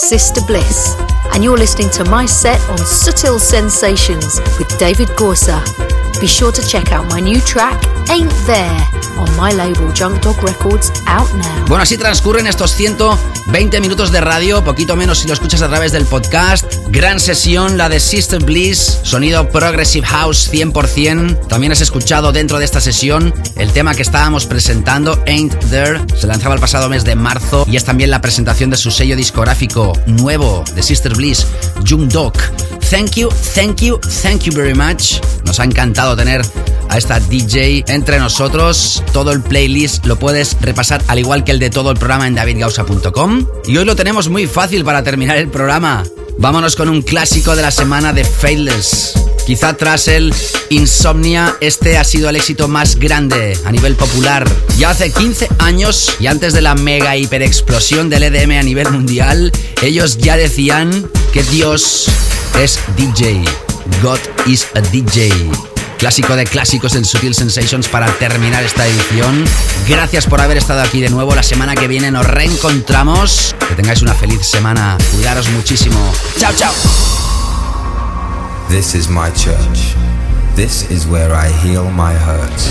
Sister 0.07 0.39
Bliss, 0.47 0.95
and 1.33 1.43
you're 1.43 1.57
listening 1.57 1.89
to 1.89 2.05
my 2.05 2.25
set 2.25 2.61
on 2.69 2.77
Subtle 2.77 3.39
Sensations 3.39 4.39
with 4.57 4.69
David 4.79 5.09
Gorsa. 5.17 5.61
Be 6.21 6.27
sure 6.27 6.53
to 6.53 6.65
check 6.65 6.93
out 6.93 7.09
my 7.09 7.19
new 7.19 7.41
track, 7.41 7.83
Ain't 8.09 8.31
There, 8.45 8.79
on 9.19 9.29
my 9.35 9.51
label 9.51 9.91
Junk 9.91 10.21
Dog 10.21 10.41
Records, 10.41 10.93
out 11.07 11.27
now. 11.33 11.65
Bueno, 11.67 11.83
así 11.83 11.97
transcurren 11.97 12.47
estos 12.47 12.71
120 12.71 13.81
minutos 13.81 14.13
de 14.13 14.21
radio, 14.21 14.63
poquito 14.63 14.95
menos 14.95 15.19
si 15.19 15.27
lo 15.27 15.33
escuchas 15.33 15.61
a 15.61 15.67
través 15.67 15.91
del 15.91 16.05
podcast. 16.05 16.66
Gran 16.89 17.19
sesión, 17.19 17.77
la 17.77 17.89
de 17.89 17.99
Sister 17.99 18.43
Bliss, 18.43 18.99
sonido 19.03 19.49
Progressive 19.49 20.07
House 20.07 20.49
100%. 20.51 21.47
También 21.47 21.71
has 21.71 21.81
escuchado 21.81 22.31
dentro 22.31 22.59
de 22.59 22.65
esta 22.65 22.81
sesión 22.81 23.33
el 23.55 23.71
tema 23.71 23.93
que 23.93 24.01
estábamos 24.01 24.45
presentando, 24.45 25.21
Ain't 25.27 25.53
There. 25.69 25.99
Se 26.15 26.27
lanzaba 26.27 26.55
el 26.55 26.61
pasado 26.61 26.89
mes 26.89 27.03
de 27.03 27.15
marzo 27.15 27.65
y 27.69 27.75
es 27.75 27.83
también 27.83 28.09
la 28.09 28.21
presentación 28.21 28.69
de 28.69 28.77
su 28.77 28.89
sello 28.89 29.15
discográfico 29.15 29.93
nuevo 30.07 30.63
de 30.75 30.81
Sister 30.81 31.13
Bliss, 31.13 31.45
Jung 31.87 32.09
Dog. 32.09 32.33
Thank 32.89 33.15
you, 33.15 33.29
thank 33.53 33.81
you, 33.81 33.99
thank 34.23 34.43
you 34.43 34.53
very 34.53 34.73
much. 34.73 35.19
Nos 35.45 35.59
ha 35.59 35.65
encantado 35.65 36.15
tener 36.15 36.41
a 36.89 36.97
esta 36.97 37.19
DJ 37.19 37.83
entre 37.89 38.17
nosotros. 38.17 39.03
Todo 39.11 39.33
el 39.33 39.41
playlist 39.41 40.05
lo 40.05 40.17
puedes 40.17 40.55
repasar 40.61 41.03
al 41.07 41.19
igual 41.19 41.43
que 41.43 41.51
el 41.51 41.59
de 41.59 41.69
todo 41.69 41.91
el 41.91 41.97
programa 41.97 42.27
en 42.27 42.35
davidgausa.com. 42.35 43.45
Y 43.65 43.77
hoy 43.77 43.85
lo 43.85 43.95
tenemos 43.95 44.29
muy 44.29 44.47
fácil 44.47 44.85
para 44.85 45.03
terminar 45.03 45.37
el 45.37 45.49
programa. 45.49 46.05
Vámonos 46.39 46.75
con 46.75 46.87
un 46.89 47.01
clásico 47.01 47.55
de 47.55 47.63
la 47.63 47.71
semana 47.71 48.13
de 48.13 48.23
Faithless. 48.23 49.13
Quizá 49.47 49.75
tras 49.75 50.07
el 50.07 50.33
Insomnia, 50.69 51.55
este 51.61 51.97
ha 51.97 52.03
sido 52.03 52.29
el 52.29 52.35
éxito 52.35 52.67
más 52.67 52.97
grande 52.97 53.57
a 53.65 53.71
nivel 53.71 53.95
popular. 53.95 54.47
Ya 54.77 54.91
hace 54.91 55.11
15 55.11 55.47
años 55.59 56.15
y 56.19 56.27
antes 56.27 56.53
de 56.53 56.61
la 56.61 56.75
mega 56.75 57.17
hiper 57.17 57.41
explosión 57.41 58.09
del 58.09 58.23
EDM 58.23 58.51
a 58.51 58.63
nivel 58.63 58.91
mundial, 58.91 59.51
ellos 59.81 60.17
ya 60.17 60.37
decían 60.37 61.09
que 61.33 61.41
Dios 61.43 62.05
es 62.61 62.79
DJ. 62.97 63.43
God 64.03 64.19
is 64.45 64.67
a 64.75 64.81
DJ. 64.81 65.76
Clásico 65.97 66.35
de 66.35 66.45
clásicos 66.45 66.95
en 66.95 67.05
Sutil 67.05 67.33
Sensations 67.33 67.87
para 67.87 68.05
terminar 68.19 68.63
esta 68.63 68.85
edición. 68.85 69.43
Gracias 69.87 70.27
por 70.27 70.39
haber 70.39 70.57
estado 70.57 70.81
aquí 70.81 71.01
de 71.01 71.09
nuevo. 71.09 71.33
La 71.33 71.41
semana 71.41 71.73
que 71.73 71.87
viene 71.87 72.11
nos 72.11 72.25
reencontramos. 72.27 73.55
Que 73.67 73.75
tengáis 73.75 74.03
una 74.03 74.13
feliz 74.13 74.45
semana. 74.45 74.97
Cuidaros 75.11 75.49
muchísimo. 75.49 75.97
Chao, 76.37 76.53
chao. 76.55 76.71
This 78.69 78.93
is 78.93 79.09
my 79.09 79.31
church. 79.33 79.95
This 80.55 80.89
is 80.91 81.07
where 81.07 81.33
I 81.33 81.51
heal 81.63 81.89
my 81.89 82.13
hurts. 82.13 82.69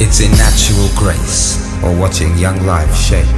It's 0.00 0.20
in 0.20 0.30
natural 0.32 0.88
grace 0.96 1.58
or 1.82 1.94
watching 1.94 2.38
young 2.38 2.64
life 2.64 2.94
shape. 2.96 3.28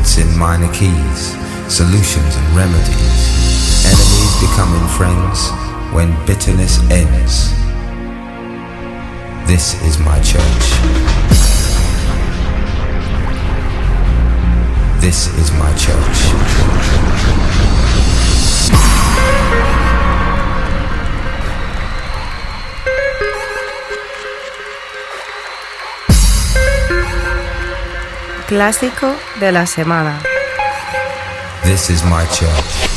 It's 0.00 0.18
in 0.18 0.28
minor 0.38 0.70
keys, 0.72 1.34
solutions 1.68 2.36
and 2.36 2.56
remedies. 2.56 3.84
Enemies 3.84 4.40
becoming 4.40 4.86
friends 4.96 5.50
when 5.92 6.14
bitterness 6.26 6.78
ends. 6.90 7.59
This 9.50 9.82
is 9.82 9.98
my 9.98 10.16
church. 10.20 10.66
This 15.00 15.26
is 15.38 15.50
my 15.58 15.74
church. 15.74 16.18
Clásico 28.46 29.16
de 29.40 29.50
la 29.50 29.66
semana. 29.66 30.22
This 31.64 31.90
is 31.90 32.04
my 32.04 32.24
church. 32.26 32.89